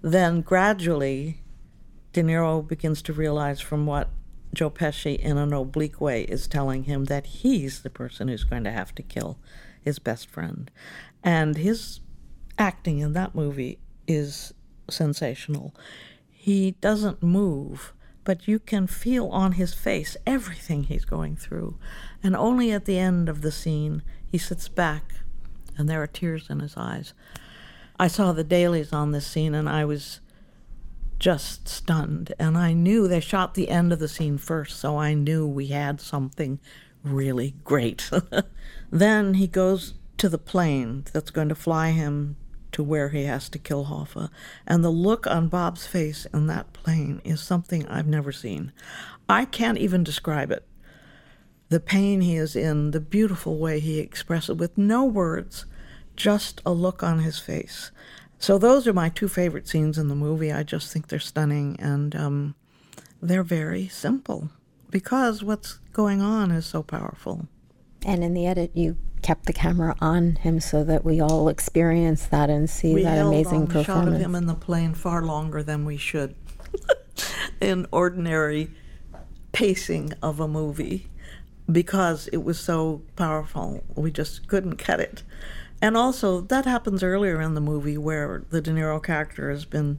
Then 0.00 0.40
gradually, 0.40 1.42
De 2.12 2.22
Niro 2.22 2.66
begins 2.66 3.02
to 3.02 3.12
realize 3.12 3.60
from 3.60 3.86
what 3.86 4.10
Joe 4.54 4.70
Pesci, 4.70 5.16
in 5.16 5.38
an 5.38 5.52
oblique 5.52 6.00
way, 6.00 6.22
is 6.24 6.46
telling 6.46 6.84
him 6.84 7.06
that 7.06 7.26
he's 7.26 7.82
the 7.82 7.90
person 7.90 8.28
who's 8.28 8.44
going 8.44 8.64
to 8.64 8.70
have 8.70 8.94
to 8.96 9.02
kill 9.02 9.38
his 9.80 9.98
best 9.98 10.28
friend. 10.28 10.70
And 11.22 11.56
his 11.56 12.00
acting 12.58 12.98
in 12.98 13.12
that 13.14 13.34
movie 13.34 13.78
is 14.06 14.52
sensational. 14.90 15.74
He 16.30 16.72
doesn't 16.80 17.22
move, 17.22 17.92
but 18.24 18.46
you 18.46 18.58
can 18.58 18.86
feel 18.86 19.28
on 19.28 19.52
his 19.52 19.74
face 19.74 20.16
everything 20.26 20.84
he's 20.84 21.04
going 21.04 21.36
through. 21.36 21.78
And 22.22 22.36
only 22.36 22.72
at 22.72 22.84
the 22.84 22.98
end 22.98 23.28
of 23.28 23.42
the 23.42 23.52
scene, 23.52 24.02
he 24.26 24.38
sits 24.38 24.68
back 24.68 25.14
and 25.76 25.88
there 25.88 26.02
are 26.02 26.06
tears 26.06 26.50
in 26.50 26.60
his 26.60 26.76
eyes. 26.76 27.14
I 27.98 28.08
saw 28.08 28.32
the 28.32 28.44
dailies 28.44 28.92
on 28.92 29.12
this 29.12 29.26
scene 29.26 29.54
and 29.54 29.68
I 29.68 29.84
was 29.84 30.20
just 31.22 31.68
stunned. 31.68 32.34
And 32.38 32.58
I 32.58 32.72
knew 32.72 33.06
they 33.06 33.20
shot 33.20 33.54
the 33.54 33.68
end 33.68 33.92
of 33.92 34.00
the 34.00 34.08
scene 34.08 34.38
first, 34.38 34.78
so 34.78 34.98
I 34.98 35.14
knew 35.14 35.46
we 35.46 35.68
had 35.68 36.00
something 36.00 36.58
really 37.04 37.54
great. 37.62 38.10
then 38.90 39.34
he 39.34 39.46
goes 39.46 39.94
to 40.18 40.28
the 40.28 40.36
plane 40.36 41.04
that's 41.12 41.30
going 41.30 41.48
to 41.48 41.54
fly 41.54 41.92
him 41.92 42.36
to 42.72 42.82
where 42.82 43.10
he 43.10 43.24
has 43.24 43.48
to 43.50 43.58
kill 43.58 43.84
Hoffa. 43.84 44.30
And 44.66 44.82
the 44.82 44.90
look 44.90 45.26
on 45.28 45.46
Bob's 45.46 45.86
face 45.86 46.26
in 46.34 46.48
that 46.48 46.72
plane 46.72 47.20
is 47.24 47.40
something 47.40 47.86
I've 47.86 48.08
never 48.08 48.32
seen. 48.32 48.72
I 49.28 49.44
can't 49.44 49.78
even 49.78 50.02
describe 50.02 50.50
it. 50.50 50.66
The 51.68 51.80
pain 51.80 52.20
he 52.20 52.34
is 52.34 52.56
in, 52.56 52.90
the 52.90 53.00
beautiful 53.00 53.58
way 53.58 53.78
he 53.78 54.00
expresses 54.00 54.50
it 54.50 54.58
with 54.58 54.76
no 54.76 55.04
words, 55.04 55.66
just 56.16 56.60
a 56.66 56.72
look 56.72 57.04
on 57.04 57.20
his 57.20 57.38
face. 57.38 57.92
So 58.42 58.58
those 58.58 58.88
are 58.88 58.92
my 58.92 59.08
two 59.08 59.28
favorite 59.28 59.68
scenes 59.68 59.98
in 59.98 60.08
the 60.08 60.16
movie. 60.16 60.50
I 60.50 60.64
just 60.64 60.92
think 60.92 61.06
they're 61.06 61.20
stunning 61.20 61.76
and 61.78 62.16
um, 62.16 62.54
they're 63.22 63.44
very 63.44 63.86
simple 63.86 64.50
because 64.90 65.44
what's 65.44 65.78
going 65.92 66.20
on 66.20 66.50
is 66.50 66.66
so 66.66 66.82
powerful. 66.82 67.46
And 68.04 68.24
in 68.24 68.34
the 68.34 68.48
edit, 68.48 68.72
you 68.74 68.96
kept 69.22 69.46
the 69.46 69.52
camera 69.52 69.94
on 70.00 70.34
him 70.34 70.58
so 70.58 70.82
that 70.82 71.04
we 71.04 71.20
all 71.20 71.48
experience 71.48 72.26
that 72.26 72.50
and 72.50 72.68
see 72.68 72.92
we 72.94 73.04
that 73.04 73.18
held 73.18 73.32
amazing 73.32 73.54
on 73.54 73.60
the 73.60 73.74
performance. 73.74 73.86
shot 73.86 74.08
of 74.08 74.20
him 74.20 74.34
in 74.34 74.46
the 74.46 74.54
plane 74.54 74.94
far 74.94 75.22
longer 75.22 75.62
than 75.62 75.84
we 75.84 75.96
should 75.96 76.34
in 77.60 77.86
ordinary 77.92 78.72
pacing 79.52 80.14
of 80.20 80.40
a 80.40 80.48
movie 80.48 81.06
because 81.70 82.26
it 82.32 82.38
was 82.38 82.58
so 82.58 83.02
powerful. 83.14 83.84
We 83.94 84.10
just 84.10 84.48
couldn't 84.48 84.78
cut 84.78 84.98
it. 84.98 85.22
And 85.82 85.96
also, 85.96 86.40
that 86.42 86.64
happens 86.64 87.02
earlier 87.02 87.40
in 87.40 87.54
the 87.54 87.60
movie 87.60 87.98
where 87.98 88.44
the 88.50 88.60
De 88.60 88.70
Niro 88.70 89.02
character 89.02 89.50
has 89.50 89.64
been 89.64 89.98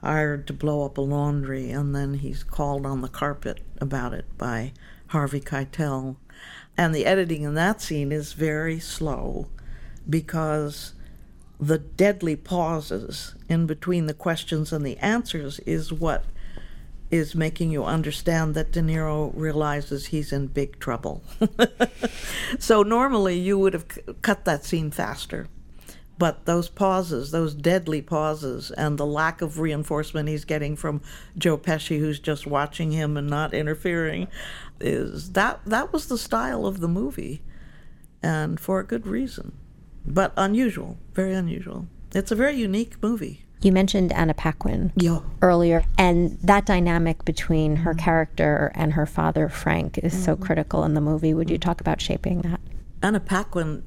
hired 0.00 0.46
to 0.46 0.54
blow 0.54 0.86
up 0.86 0.96
a 0.96 1.02
laundry, 1.02 1.70
and 1.70 1.94
then 1.94 2.14
he's 2.14 2.42
called 2.42 2.86
on 2.86 3.02
the 3.02 3.08
carpet 3.08 3.60
about 3.78 4.14
it 4.14 4.24
by 4.38 4.72
Harvey 5.08 5.40
Keitel. 5.40 6.16
And 6.78 6.94
the 6.94 7.04
editing 7.04 7.42
in 7.42 7.52
that 7.54 7.82
scene 7.82 8.10
is 8.10 8.32
very 8.32 8.80
slow 8.80 9.48
because 10.08 10.94
the 11.60 11.78
deadly 11.78 12.34
pauses 12.34 13.34
in 13.50 13.66
between 13.66 14.06
the 14.06 14.14
questions 14.14 14.72
and 14.72 14.84
the 14.84 14.96
answers 14.96 15.58
is 15.60 15.92
what 15.92 16.24
is 17.12 17.34
making 17.34 17.70
you 17.70 17.84
understand 17.84 18.54
that 18.54 18.72
De 18.72 18.80
Niro 18.80 19.30
realizes 19.34 20.06
he's 20.06 20.32
in 20.32 20.46
big 20.46 20.80
trouble. 20.80 21.22
so 22.58 22.82
normally 22.82 23.38
you 23.38 23.58
would 23.58 23.74
have 23.74 23.84
c- 23.92 24.00
cut 24.22 24.46
that 24.46 24.64
scene 24.64 24.90
faster. 24.90 25.46
But 26.18 26.46
those 26.46 26.70
pauses, 26.70 27.30
those 27.30 27.54
deadly 27.54 28.00
pauses, 28.00 28.70
and 28.70 28.96
the 28.96 29.06
lack 29.06 29.42
of 29.42 29.58
reinforcement 29.58 30.28
he's 30.28 30.46
getting 30.46 30.74
from 30.74 31.02
Joe 31.36 31.58
Pesci, 31.58 31.98
who's 31.98 32.18
just 32.18 32.46
watching 32.46 32.92
him 32.92 33.18
and 33.18 33.28
not 33.28 33.52
interfering, 33.52 34.28
is 34.80 35.32
that 35.32 35.60
that 35.66 35.92
was 35.92 36.06
the 36.06 36.18
style 36.18 36.64
of 36.64 36.80
the 36.80 36.88
movie, 36.88 37.42
and 38.22 38.58
for 38.58 38.80
a 38.80 38.86
good 38.86 39.06
reason, 39.06 39.52
but 40.06 40.32
unusual, 40.36 40.96
very 41.12 41.34
unusual. 41.34 41.88
It's 42.14 42.30
a 42.30 42.36
very 42.36 42.56
unique 42.56 43.02
movie. 43.02 43.41
You 43.62 43.70
mentioned 43.72 44.12
Anna 44.12 44.34
Paquin 44.34 44.92
Yeah. 44.96 45.20
earlier, 45.40 45.84
and 45.96 46.38
that 46.42 46.66
dynamic 46.66 47.24
between 47.24 47.76
her 47.76 47.92
mm-hmm. 47.92 48.04
character 48.04 48.72
and 48.74 48.94
her 48.94 49.06
father, 49.06 49.48
Frank, 49.48 49.98
is 49.98 50.12
so 50.12 50.34
mm-hmm. 50.34 50.44
critical 50.44 50.84
in 50.84 50.94
the 50.94 51.00
movie. 51.00 51.32
Would 51.32 51.48
you 51.48 51.58
talk 51.58 51.80
about 51.80 52.00
shaping 52.00 52.42
that? 52.42 52.60
Anna 53.02 53.20
Paquin 53.20 53.84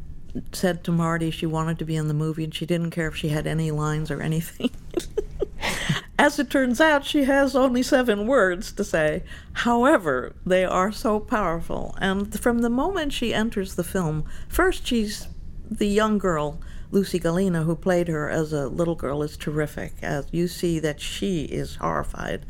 said 0.51 0.83
to 0.83 0.91
Marty 0.91 1.31
she 1.31 1.45
wanted 1.45 1.79
to 1.79 1.85
be 1.85 1.95
in 1.95 2.07
the 2.07 2.13
movie 2.13 2.43
and 2.43 2.53
she 2.53 2.65
didn't 2.65 2.91
care 2.91 3.07
if 3.07 3.15
she 3.15 3.29
had 3.29 3.47
any 3.47 3.71
lines 3.71 4.11
or 4.11 4.21
anything. 4.21 4.69
As 6.19 6.39
it 6.39 6.49
turns 6.49 6.79
out, 6.79 7.05
she 7.05 7.25
has 7.25 7.55
only 7.55 7.83
seven 7.83 8.25
words 8.27 8.71
to 8.73 8.83
say. 8.83 9.23
However, 9.53 10.33
they 10.45 10.63
are 10.63 10.91
so 10.91 11.19
powerful. 11.19 11.95
And 11.99 12.37
from 12.39 12.59
the 12.59 12.69
moment 12.69 13.13
she 13.13 13.33
enters 13.33 13.75
the 13.75 13.83
film, 13.83 14.23
first 14.47 14.87
she's 14.87 15.27
the 15.69 15.87
young 15.87 16.17
girl, 16.17 16.59
Lucy 16.95 17.19
Gallina, 17.19 17.63
who 17.63 17.75
played 17.75 18.07
her 18.07 18.29
as 18.29 18.53
a 18.53 18.69
little 18.69 18.95
girl, 18.95 19.21
is 19.21 19.35
terrific. 19.35 19.95
As 20.01 20.27
you 20.31 20.47
see 20.47 20.79
that 20.79 21.01
she 21.01 21.43
is 21.43 21.75
horrified 21.75 22.45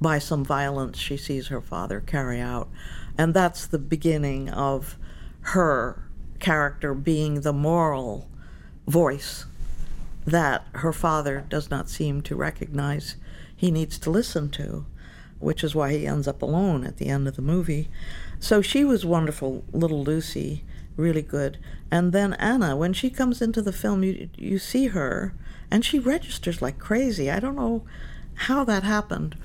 by 0.00 0.18
some 0.18 0.42
violence 0.42 0.96
she 0.96 1.18
sees 1.18 1.48
her 1.48 1.60
father 1.60 2.00
carry 2.00 2.40
out. 2.40 2.70
And 3.18 3.34
that's 3.34 3.66
the 3.66 3.78
beginning 3.78 4.48
of 4.48 4.96
her 5.42 6.08
character 6.38 6.94
being 6.94 7.42
the 7.42 7.52
moral 7.52 8.26
voice 8.88 9.44
that 10.24 10.64
her 10.76 10.94
father 10.94 11.44
does 11.50 11.68
not 11.68 11.90
seem 11.90 12.22
to 12.22 12.34
recognize 12.34 13.16
he 13.54 13.70
needs 13.70 13.98
to 13.98 14.10
listen 14.10 14.48
to, 14.52 14.86
which 15.40 15.62
is 15.62 15.74
why 15.74 15.92
he 15.92 16.06
ends 16.06 16.26
up 16.26 16.40
alone 16.40 16.86
at 16.86 16.96
the 16.96 17.08
end 17.08 17.28
of 17.28 17.36
the 17.36 17.42
movie. 17.42 17.90
So 18.38 18.62
she 18.62 18.82
was 18.82 19.04
wonderful, 19.04 19.62
little 19.72 20.02
Lucy, 20.02 20.64
really 21.00 21.22
good. 21.22 21.58
And 21.90 22.12
then 22.12 22.34
Anna, 22.34 22.76
when 22.76 22.92
she 22.92 23.10
comes 23.10 23.42
into 23.42 23.62
the 23.62 23.72
film, 23.72 24.04
you 24.04 24.28
you 24.36 24.58
see 24.58 24.88
her, 24.88 25.34
and 25.70 25.84
she 25.84 25.98
registers 25.98 26.62
like 26.62 26.78
crazy. 26.78 27.30
I 27.30 27.40
don't 27.40 27.56
know 27.56 27.82
how 28.34 28.64
that 28.64 28.84
happened, 28.84 29.36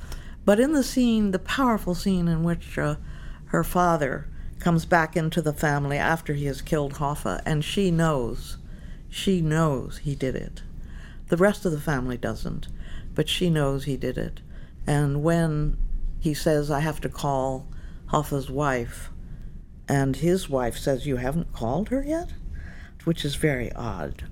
but 0.46 0.60
in 0.60 0.74
the 0.74 0.84
scene, 0.84 1.32
the 1.32 1.40
powerful 1.40 1.96
scene 1.96 2.28
in 2.28 2.44
which 2.44 2.78
uh, 2.78 2.96
her 3.48 3.64
father 3.64 4.28
comes 4.60 4.86
back 4.86 5.16
into 5.16 5.42
the 5.42 5.54
family 5.54 5.98
after 5.98 6.34
he 6.34 6.46
has 6.46 6.62
killed 6.62 6.94
Hoffa, 6.96 7.42
and 7.46 7.64
she 7.64 7.92
knows, 7.92 8.58
she 9.10 9.42
knows 9.42 10.00
he 10.00 10.16
did 10.16 10.36
it. 10.36 10.64
The 11.28 11.38
rest 11.38 11.66
of 11.66 11.72
the 11.72 11.82
family 11.82 12.18
doesn't, 12.18 12.68
but 13.14 13.30
she 13.30 13.50
knows 13.50 13.84
he 13.84 13.98
did 13.98 14.18
it. 14.18 14.42
And 14.88 15.24
when 15.24 15.78
he 16.20 16.34
says, 16.34 16.72
I 16.72 16.80
have 16.80 17.02
to 17.02 17.10
call 17.10 17.68
Hoffa's 18.12 18.50
wife, 18.50 19.10
and 19.88 20.18
his 20.18 20.50
wife 20.50 20.78
says, 20.78 21.06
You 21.06 21.18
haven't 21.18 21.54
called 21.54 21.90
her 21.90 22.04
yet? 22.04 22.34
Which 23.04 23.24
is 23.24 23.36
very 23.36 23.72
odd 23.74 24.24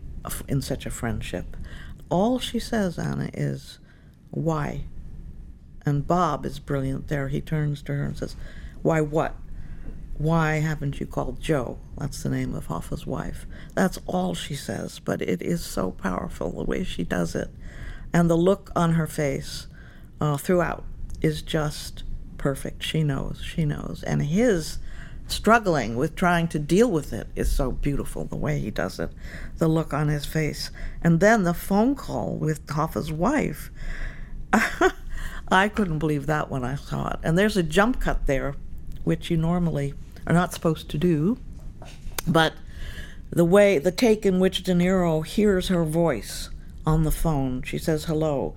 in 0.48 0.62
such 0.62 0.86
a 0.86 0.92
friendship. 0.92 1.56
All 2.10 2.39
she 2.39 2.60
says, 2.60 2.98
Anna, 2.98 3.30
is, 3.34 3.80
Why? 4.32 4.86
And 5.86 6.08
Bob 6.08 6.46
is 6.46 6.60
brilliant 6.60 7.08
there. 7.08 7.28
He 7.28 7.42
turns 7.42 7.82
to 7.84 7.94
her 7.94 8.04
and 8.04 8.18
says, 8.18 8.36
Why 8.82 9.02
what? 9.02 9.36
Why 10.18 10.56
haven't 10.60 11.00
you 11.00 11.06
called 11.06 11.42
Joe? 11.42 11.80
That's 11.98 12.24
the 12.24 12.30
name 12.30 12.54
of 12.54 12.68
Hoffa's 12.68 13.06
wife. 13.06 13.46
That's 13.74 14.00
all 14.06 14.36
she 14.36 14.56
says, 14.56 15.00
but 15.00 15.22
it 15.22 15.42
is 15.42 15.63
so 15.63 15.92
powerful 15.92 16.52
the 16.52 16.63
way 16.63 16.84
she 16.84 17.04
does 17.04 17.36
it. 17.36 17.50
And 18.13 18.30
the 18.30 18.36
look 18.36 18.72
on 18.76 18.94
her 18.94 19.08
face 19.08 19.68
uh, 20.22 20.38
throughout 20.38 20.84
is 21.22 21.42
just 21.42 22.04
perfect. 22.38 22.84
She 22.84 23.04
knows, 23.04 23.42
she 23.44 23.66
knows. 23.66 24.04
And 24.04 24.22
his 24.22 24.78
struggling 25.28 25.96
with 25.96 26.16
trying 26.16 26.48
to 26.50 26.60
deal 26.60 26.90
with 26.90 27.14
it 27.14 27.28
is 27.36 27.52
so 27.52 27.72
beautiful 27.72 28.26
the 28.26 28.36
way 28.36 28.60
he 28.60 28.72
does 28.72 29.00
it, 29.00 29.12
the 29.58 29.68
look 29.68 29.94
on 29.94 30.08
his 30.08 30.26
face. 30.26 30.70
And 31.04 31.20
then 31.20 31.44
the 31.44 31.54
phone 31.54 31.96
call 31.96 32.36
with 32.36 32.68
Hoffa's 32.68 33.12
wife. 33.12 33.72
I 35.52 35.70
couldn't 35.70 36.00
believe 36.00 36.26
that 36.28 36.50
when 36.50 36.64
I 36.64 36.76
saw 36.76 37.10
it. 37.10 37.20
And 37.24 37.38
there's 37.38 37.58
a 37.58 37.64
jump 37.64 38.00
cut 38.00 38.28
there, 38.28 38.56
which 39.04 39.30
you 39.30 39.38
normally 39.38 39.94
are 40.26 40.34
not 40.34 40.54
supposed 40.54 40.90
to 40.90 40.98
do. 40.98 41.38
But 42.28 42.54
the 43.30 43.46
way, 43.46 43.80
the 43.80 43.92
take 43.92 44.26
in 44.26 44.40
which 44.40 44.64
De 44.64 44.74
Niro 44.74 45.26
hears 45.26 45.68
her 45.68 45.84
voice 45.84 46.50
on 46.86 47.04
the 47.04 47.12
phone, 47.12 47.64
she 47.64 47.78
says 47.78 48.06
hello, 48.06 48.56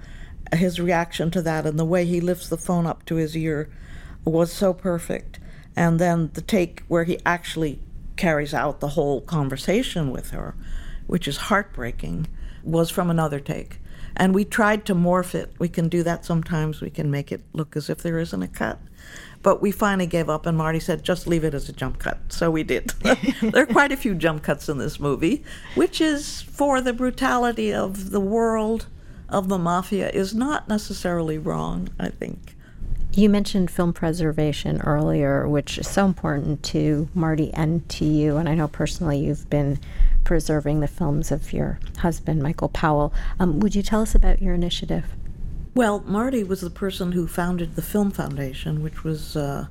his 0.53 0.81
reaction 0.81 1.31
to 1.31 1.43
that 1.43 1.67
and 1.67 1.79
the 1.79 1.85
way 1.85 2.05
he 2.05 2.21
lifts 2.21 2.49
the 2.49 2.57
phone 2.57 2.87
up 2.87 3.05
to 3.07 3.17
his 3.17 3.37
ear 3.37 3.69
was 4.25 4.53
so 4.53 4.73
perfect. 4.73 5.39
And 5.77 5.99
then 5.99 6.31
the 6.33 6.41
take 6.41 6.83
where 6.89 7.05
he 7.05 7.19
actually 7.25 7.79
carries 8.17 8.55
out 8.55 8.81
the 8.81 8.89
whole 8.89 9.21
conversation 9.21 10.11
with 10.11 10.31
her, 10.31 10.57
which 11.07 11.29
is 11.29 11.37
heartbreaking, 11.37 12.27
was 12.65 12.91
from 12.91 13.11
another 13.11 13.39
take. 13.39 13.79
And 14.17 14.35
we 14.35 14.47
tried 14.47 14.87
to 14.87 14.95
morph 14.95 15.35
it. 15.35 15.53
We 15.59 15.69
can 15.69 15.89
do 15.91 16.03
that 16.03 16.25
sometimes. 16.25 16.81
We 16.81 16.89
can 16.89 17.11
make 17.11 17.31
it 17.31 17.43
look 17.53 17.77
as 17.77 17.91
if 17.91 17.99
there 17.99 18.19
isn't 18.19 18.43
a 18.43 18.49
cut. 18.49 18.81
But 19.43 19.61
we 19.61 19.71
finally 19.71 20.07
gave 20.07 20.31
up, 20.31 20.47
and 20.47 20.57
Marty 20.57 20.81
said, 20.81 21.05
just 21.05 21.27
leave 21.27 21.45
it 21.45 21.55
as 21.55 21.69
a 21.69 21.73
jump 21.73 21.99
cut. 21.99 22.19
So 22.31 22.51
we 22.51 22.65
did. 22.65 22.89
there 23.43 23.63
are 23.63 23.67
quite 23.67 23.93
a 23.93 23.97
few 23.97 24.15
jump 24.15 24.43
cuts 24.43 24.71
in 24.71 24.79
this 24.79 24.99
movie, 24.99 25.45
which 25.75 26.01
is 26.01 26.43
for 26.43 26.81
the 26.81 26.95
brutality 26.95 27.73
of 27.73 28.11
the 28.11 28.21
world 28.21 28.87
of 29.29 29.49
the 29.49 29.59
mafia 29.59 30.09
is 30.11 30.35
not 30.35 30.69
necessarily 30.69 31.39
wrong, 31.39 31.89
I 31.99 32.09
think. 32.09 32.56
You 33.17 33.31
mentioned 33.31 33.71
film 33.71 33.95
preservation 33.95 34.83
earlier, 34.83 35.49
which 35.49 35.79
is 35.79 35.89
so 35.89 36.05
important 36.05 36.63
to 36.65 37.09
Marty 37.15 37.51
and 37.55 37.89
to 37.89 38.05
you. 38.05 38.37
And 38.37 38.47
I 38.47 38.55
know 38.55 38.69
personally 38.69 39.19
you've 39.19 39.49
been 39.49 39.79
preserving 40.25 40.81
the 40.81 40.87
films 40.87 41.33
of 41.33 41.51
your 41.51 41.79
husband, 41.97 42.43
Michael 42.43 42.69
Powell. 42.69 43.15
Um, 43.41 43.59
would 43.61 43.75
you 43.75 43.83
tell 43.83 44.03
us 44.03 44.15
about 44.15 44.43
your 44.43 44.53
initiative? 44.53 45.07
Well, 45.75 46.01
Marty 46.01 46.45
was 46.45 46.61
the 46.61 46.69
person 46.69 47.13
who 47.13 47.27
founded 47.27 47.75
the 47.75 47.81
Film 47.81 48.11
Foundation, 48.11 48.83
which 48.83 49.03
was 49.03 49.35
uh, 49.35 49.69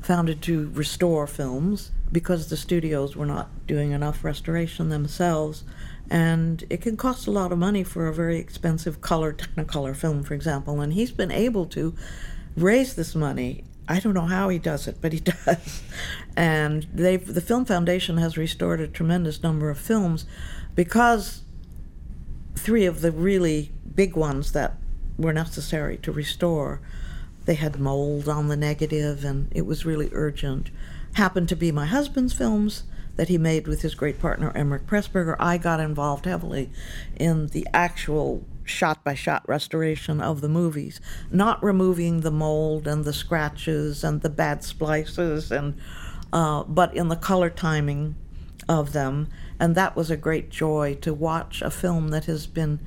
founded 0.00 0.40
to 0.42 0.70
restore 0.72 1.26
films 1.26 1.90
because 2.10 2.48
the 2.48 2.56
studios 2.56 3.14
were 3.14 3.26
not 3.26 3.66
doing 3.66 3.90
enough 3.90 4.24
restoration 4.24 4.88
themselves. 4.88 5.64
And 6.08 6.64
it 6.70 6.80
can 6.80 6.96
cost 6.96 7.26
a 7.26 7.30
lot 7.30 7.52
of 7.52 7.58
money 7.58 7.84
for 7.84 8.06
a 8.06 8.14
very 8.14 8.38
expensive 8.38 9.02
color 9.02 9.34
Technicolor 9.34 9.94
film, 9.94 10.22
for 10.22 10.32
example. 10.32 10.80
And 10.80 10.94
he's 10.94 11.12
been 11.12 11.30
able 11.30 11.66
to 11.66 11.94
raise 12.56 12.94
this 12.94 13.14
money. 13.14 13.64
I 13.88 14.00
don't 14.00 14.14
know 14.14 14.26
how 14.26 14.48
he 14.48 14.58
does 14.58 14.88
it, 14.88 14.98
but 15.00 15.12
he 15.12 15.20
does. 15.46 15.82
And 16.36 16.86
they've, 16.92 17.26
the 17.26 17.40
Film 17.40 17.64
Foundation 17.64 18.18
has 18.18 18.36
restored 18.36 18.80
a 18.80 18.88
tremendous 18.88 19.42
number 19.42 19.70
of 19.70 19.78
films 19.78 20.26
because 20.74 21.42
three 22.54 22.86
of 22.86 23.00
the 23.00 23.12
really 23.12 23.72
big 23.94 24.16
ones 24.16 24.52
that 24.52 24.74
were 25.18 25.32
necessary 25.32 25.96
to 25.98 26.12
restore, 26.12 26.80
they 27.44 27.54
had 27.54 27.78
mold 27.78 28.28
on 28.28 28.48
the 28.48 28.56
negative 28.56 29.24
and 29.24 29.48
it 29.52 29.66
was 29.66 29.86
really 29.86 30.10
urgent. 30.12 30.70
Happened 31.14 31.48
to 31.48 31.56
be 31.56 31.72
my 31.72 31.86
husband's 31.86 32.34
films 32.34 32.84
that 33.16 33.28
he 33.28 33.38
made 33.38 33.66
with 33.66 33.82
his 33.82 33.94
great 33.94 34.20
partner 34.20 34.52
Emeric 34.54 34.84
Pressburger. 34.84 35.36
I 35.38 35.56
got 35.58 35.80
involved 35.80 36.26
heavily 36.26 36.70
in 37.16 37.48
the 37.48 37.66
actual 37.72 38.44
shot 38.66 39.02
by 39.04 39.14
shot 39.14 39.48
restoration 39.48 40.20
of 40.20 40.40
the 40.40 40.48
movies, 40.48 41.00
not 41.30 41.62
removing 41.62 42.20
the 42.20 42.30
mold 42.30 42.86
and 42.86 43.04
the 43.04 43.12
scratches 43.12 44.04
and 44.04 44.20
the 44.20 44.30
bad 44.30 44.62
splices, 44.62 45.50
and 45.50 45.78
uh, 46.32 46.62
but 46.64 46.94
in 46.94 47.08
the 47.08 47.16
color 47.16 47.50
timing 47.50 48.14
of 48.68 48.92
them. 48.92 49.28
And 49.58 49.74
that 49.74 49.96
was 49.96 50.10
a 50.10 50.16
great 50.16 50.50
joy 50.50 50.98
to 51.00 51.14
watch 51.14 51.62
a 51.62 51.70
film 51.70 52.08
that 52.08 52.26
has 52.26 52.46
been 52.46 52.80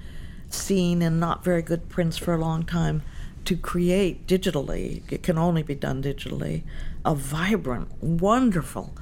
seen 0.49 1.01
in 1.01 1.19
not 1.19 1.43
very 1.43 1.61
good 1.61 1.89
prints 1.89 2.17
for 2.17 2.33
a 2.33 2.37
long 2.37 2.63
time 2.63 3.01
to 3.45 3.55
create 3.55 4.27
digitally, 4.27 5.01
it 5.11 5.23
can 5.23 5.37
only 5.37 5.63
be 5.63 5.73
done 5.73 6.03
digitally, 6.03 6.63
a 7.03 7.15
vibrant, 7.15 7.89
wonderful 7.99 8.95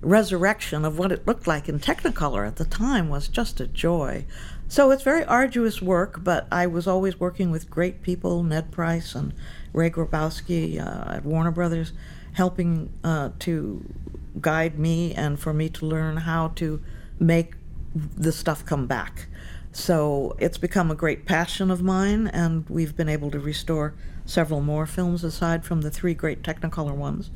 resurrection 0.00 0.84
of 0.84 0.98
what 0.98 1.12
it 1.12 1.26
looked 1.26 1.46
like 1.46 1.68
in 1.68 1.78
Technicolor 1.78 2.44
at 2.46 2.56
the 2.56 2.64
time 2.64 3.08
was 3.08 3.28
just 3.28 3.60
a 3.60 3.66
joy. 3.66 4.24
So 4.72 4.90
it's 4.90 5.02
very 5.02 5.22
arduous 5.26 5.82
work, 5.82 6.24
but 6.24 6.46
I 6.50 6.66
was 6.66 6.86
always 6.86 7.20
working 7.20 7.50
with 7.50 7.68
great 7.68 8.00
people, 8.00 8.42
Ned 8.42 8.70
Price 8.70 9.14
and 9.14 9.34
Ray 9.74 9.90
Grabowski 9.90 10.80
uh, 10.80 11.16
at 11.16 11.26
Warner 11.26 11.50
Brothers, 11.50 11.92
helping 12.32 12.90
uh, 13.04 13.32
to 13.40 13.84
guide 14.40 14.78
me 14.78 15.12
and 15.12 15.38
for 15.38 15.52
me 15.52 15.68
to 15.68 15.84
learn 15.84 16.16
how 16.16 16.48
to 16.54 16.82
make 17.18 17.52
the 17.94 18.32
stuff 18.32 18.64
come 18.64 18.86
back. 18.86 19.26
So 19.72 20.36
it's 20.38 20.56
become 20.56 20.90
a 20.90 20.94
great 20.94 21.26
passion 21.26 21.70
of 21.70 21.82
mine, 21.82 22.26
and 22.28 22.66
we've 22.70 22.96
been 22.96 23.10
able 23.10 23.30
to 23.32 23.38
restore 23.38 23.92
several 24.24 24.62
more 24.62 24.86
films 24.86 25.22
aside 25.22 25.66
from 25.66 25.82
the 25.82 25.90
three 25.90 26.14
great 26.14 26.42
Technicolor 26.42 26.94
ones 26.94 27.30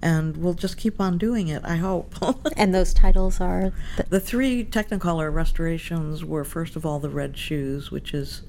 and 0.00 0.36
we'll 0.36 0.54
just 0.54 0.76
keep 0.76 1.00
on 1.00 1.18
doing 1.18 1.48
it, 1.48 1.62
I 1.64 1.76
hope. 1.76 2.14
and 2.56 2.74
those 2.74 2.94
titles 2.94 3.40
are? 3.40 3.72
The-, 3.96 4.04
the 4.10 4.20
three 4.20 4.64
Technicolor 4.64 5.32
restorations 5.32 6.24
were, 6.24 6.44
first 6.44 6.76
of 6.76 6.86
all, 6.86 6.98
The 6.98 7.10
Red 7.10 7.36
Shoes, 7.36 7.90
which 7.90 8.14
is 8.14 8.42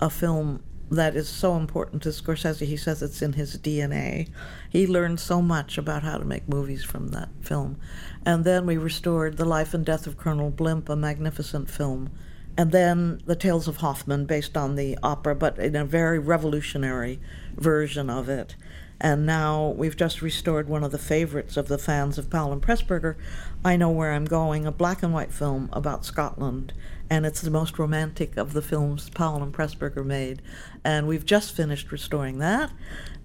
a 0.00 0.10
film 0.10 0.62
that 0.90 1.16
is 1.16 1.28
so 1.28 1.56
important 1.56 2.02
to 2.02 2.10
Scorsese. 2.10 2.66
He 2.66 2.76
says 2.76 3.02
it's 3.02 3.22
in 3.22 3.34
his 3.34 3.56
DNA. 3.56 4.28
He 4.68 4.86
learned 4.86 5.20
so 5.20 5.40
much 5.40 5.78
about 5.78 6.02
how 6.02 6.18
to 6.18 6.24
make 6.24 6.48
movies 6.48 6.84
from 6.84 7.08
that 7.08 7.30
film. 7.40 7.78
And 8.24 8.44
then 8.44 8.66
we 8.66 8.76
restored 8.76 9.36
The 9.36 9.44
Life 9.44 9.74
and 9.74 9.84
Death 9.84 10.06
of 10.06 10.16
Colonel 10.16 10.50
Blimp, 10.50 10.88
a 10.88 10.96
magnificent 10.96 11.70
film. 11.70 12.10
And 12.56 12.70
then 12.70 13.20
The 13.26 13.34
Tales 13.34 13.66
of 13.66 13.78
Hoffmann, 13.78 14.26
based 14.26 14.56
on 14.56 14.76
the 14.76 14.98
opera, 15.02 15.34
but 15.34 15.58
in 15.58 15.74
a 15.74 15.84
very 15.84 16.18
revolutionary 16.18 17.18
version 17.56 18.10
of 18.10 18.28
it. 18.28 18.54
And 19.00 19.26
now 19.26 19.74
we've 19.76 19.96
just 19.96 20.22
restored 20.22 20.68
one 20.68 20.84
of 20.84 20.92
the 20.92 20.98
favorites 20.98 21.56
of 21.56 21.68
the 21.68 21.78
fans 21.78 22.16
of 22.16 22.30
Powell 22.30 22.52
and 22.52 22.62
Pressburger, 22.62 23.16
I 23.64 23.76
Know 23.76 23.90
Where 23.90 24.12
I'm 24.12 24.24
Going, 24.24 24.66
a 24.66 24.72
black 24.72 25.02
and 25.02 25.12
white 25.12 25.32
film 25.32 25.68
about 25.72 26.04
Scotland. 26.04 26.72
And 27.10 27.26
it's 27.26 27.40
the 27.40 27.50
most 27.50 27.78
romantic 27.78 28.36
of 28.36 28.52
the 28.52 28.62
films 28.62 29.10
Powell 29.10 29.42
and 29.42 29.52
Pressburger 29.52 30.04
made. 30.04 30.40
And 30.84 31.06
we've 31.06 31.26
just 31.26 31.54
finished 31.54 31.92
restoring 31.92 32.38
that. 32.38 32.70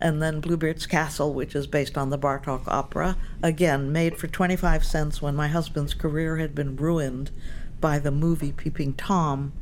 And 0.01 0.21
then 0.21 0.41
Bluebeard's 0.41 0.86
Castle, 0.86 1.34
which 1.34 1.55
is 1.55 1.67
based 1.67 1.97
on 1.97 2.10
the 2.10 2.19
Bartok 2.19 2.67
opera, 2.67 3.15
again, 3.41 3.91
made 3.91 4.17
for 4.17 4.27
25 4.27 4.84
cents 4.84 5.21
when 5.21 5.36
my 5.36 5.47
husband's 5.47 5.93
career 5.93 6.38
had 6.38 6.55
been 6.55 6.75
ruined 6.75 7.32
by 7.79 7.99
the 7.99 8.12
movie 8.12 8.51
Peeping 8.51 8.93
Tom. 8.95 9.53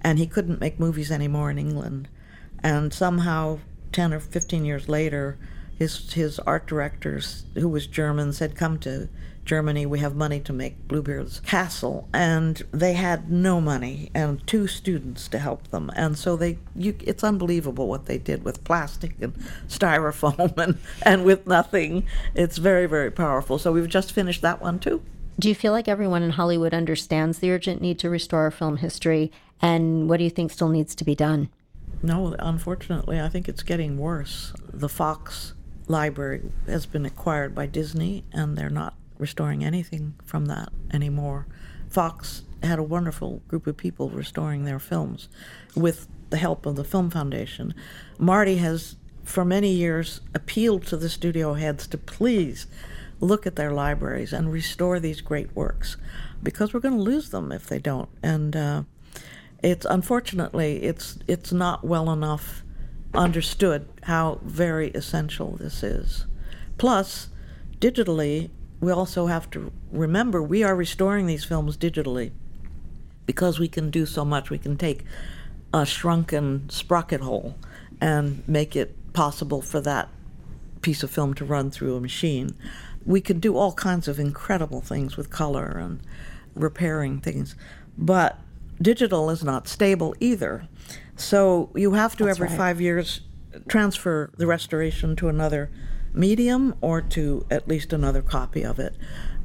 And 0.00 0.18
he 0.18 0.26
couldn't 0.26 0.60
make 0.60 0.80
movies 0.80 1.10
anymore 1.10 1.50
in 1.50 1.58
England. 1.58 2.08
And 2.62 2.92
somehow 2.94 3.58
10 3.92 4.12
or 4.12 4.20
15 4.20 4.64
years 4.64 4.88
later, 4.88 5.38
his, 5.76 6.12
his 6.12 6.38
art 6.40 6.66
directors, 6.66 7.44
who 7.54 7.68
was 7.68 7.86
German, 7.86 8.32
said, 8.32 8.54
Come 8.54 8.78
to 8.80 9.08
Germany, 9.44 9.86
we 9.86 9.98
have 10.00 10.14
money 10.14 10.38
to 10.40 10.52
make 10.52 10.86
Bluebeard's 10.86 11.40
Castle. 11.40 12.08
And 12.12 12.62
they 12.70 12.92
had 12.92 13.30
no 13.30 13.60
money 13.60 14.10
and 14.14 14.46
two 14.46 14.66
students 14.66 15.26
to 15.28 15.38
help 15.38 15.68
them. 15.68 15.90
And 15.96 16.18
so 16.18 16.36
they, 16.36 16.58
you, 16.76 16.96
it's 17.00 17.24
unbelievable 17.24 17.88
what 17.88 18.06
they 18.06 18.18
did 18.18 18.44
with 18.44 18.62
plastic 18.62 19.14
and 19.20 19.34
styrofoam 19.68 20.56
and, 20.58 20.78
and 21.02 21.24
with 21.24 21.46
nothing. 21.46 22.06
It's 22.34 22.58
very, 22.58 22.86
very 22.86 23.10
powerful. 23.10 23.58
So 23.58 23.72
we've 23.72 23.88
just 23.88 24.12
finished 24.12 24.42
that 24.42 24.60
one 24.60 24.78
too. 24.78 25.02
Do 25.38 25.48
you 25.48 25.54
feel 25.54 25.72
like 25.72 25.88
everyone 25.88 26.22
in 26.22 26.30
Hollywood 26.30 26.74
understands 26.74 27.38
the 27.38 27.50
urgent 27.50 27.80
need 27.80 27.98
to 28.00 28.10
restore 28.10 28.50
film 28.50 28.76
history? 28.76 29.32
And 29.62 30.08
what 30.08 30.18
do 30.18 30.24
you 30.24 30.30
think 30.30 30.50
still 30.50 30.68
needs 30.68 30.94
to 30.96 31.04
be 31.04 31.14
done? 31.14 31.48
No, 32.02 32.34
unfortunately, 32.38 33.20
I 33.20 33.28
think 33.28 33.48
it's 33.48 33.62
getting 33.62 33.98
worse. 33.98 34.52
The 34.72 34.88
Fox 34.88 35.54
library 35.86 36.42
has 36.66 36.86
been 36.86 37.04
acquired 37.04 37.54
by 37.54 37.66
Disney, 37.66 38.24
and 38.32 38.56
they're 38.56 38.70
not 38.70 38.94
restoring 39.18 39.64
anything 39.64 40.14
from 40.24 40.46
that 40.46 40.70
anymore. 40.92 41.46
Fox 41.88 42.42
had 42.62 42.78
a 42.78 42.82
wonderful 42.82 43.42
group 43.48 43.66
of 43.66 43.76
people 43.76 44.08
restoring 44.08 44.64
their 44.64 44.78
films 44.78 45.28
with 45.74 46.08
the 46.30 46.36
help 46.36 46.64
of 46.64 46.76
the 46.76 46.84
Film 46.84 47.10
Foundation. 47.10 47.74
Marty 48.18 48.56
has, 48.56 48.96
for 49.24 49.44
many 49.44 49.70
years, 49.72 50.20
appealed 50.34 50.86
to 50.86 50.96
the 50.96 51.08
studio 51.08 51.54
heads 51.54 51.86
to 51.88 51.98
please 51.98 52.66
look 53.20 53.46
at 53.46 53.56
their 53.56 53.72
libraries 53.72 54.32
and 54.32 54.52
restore 54.52 54.98
these 54.98 55.20
great 55.20 55.54
works 55.54 55.96
because 56.42 56.72
we're 56.72 56.80
going 56.80 56.96
to 56.96 57.02
lose 57.02 57.30
them 57.30 57.52
if 57.52 57.66
they 57.66 57.78
don't. 57.78 58.08
And 58.22 58.56
uh, 58.56 58.82
it's 59.62 59.84
unfortunately 59.84 60.82
it's 60.82 61.18
it's 61.26 61.52
not 61.52 61.84
well 61.84 62.10
enough 62.10 62.62
understood 63.14 63.88
how 64.04 64.38
very 64.42 64.90
essential 64.90 65.56
this 65.56 65.82
is. 65.82 66.26
Plus, 66.78 67.28
digitally, 67.78 68.50
we 68.80 68.92
also 68.92 69.26
have 69.26 69.50
to 69.50 69.72
remember 69.90 70.42
we 70.42 70.62
are 70.62 70.74
restoring 70.74 71.26
these 71.26 71.44
films 71.44 71.76
digitally 71.76 72.30
because 73.26 73.58
we 73.58 73.68
can 73.68 73.90
do 73.90 74.06
so 74.06 74.24
much. 74.24 74.50
We 74.50 74.58
can 74.58 74.76
take 74.76 75.04
a 75.74 75.84
shrunken 75.84 76.68
sprocket 76.70 77.20
hole 77.20 77.56
and 78.00 78.46
make 78.48 78.74
it 78.74 78.96
possible 79.12 79.60
for 79.60 79.80
that 79.80 80.08
piece 80.82 81.02
of 81.02 81.10
film 81.10 81.34
to 81.34 81.44
run 81.44 81.70
through 81.70 81.96
a 81.96 82.00
machine. 82.00 82.56
We 83.04 83.20
can 83.20 83.40
do 83.40 83.56
all 83.56 83.72
kinds 83.72 84.08
of 84.08 84.18
incredible 84.18 84.80
things 84.80 85.16
with 85.16 85.30
color 85.30 85.66
and 85.78 86.00
repairing 86.54 87.20
things. 87.20 87.54
But 87.98 88.38
digital 88.80 89.30
is 89.30 89.44
not 89.44 89.68
stable 89.68 90.14
either. 90.20 90.68
So 91.16 91.70
you 91.74 91.92
have 91.92 92.16
to, 92.16 92.24
That's 92.24 92.38
every 92.38 92.48
right. 92.48 92.56
five 92.56 92.80
years, 92.80 93.20
transfer 93.68 94.30
the 94.36 94.46
restoration 94.46 95.16
to 95.16 95.28
another 95.28 95.70
medium 96.12 96.74
or 96.80 97.00
to 97.00 97.46
at 97.50 97.68
least 97.68 97.92
another 97.92 98.22
copy 98.22 98.64
of 98.64 98.78
it 98.78 98.96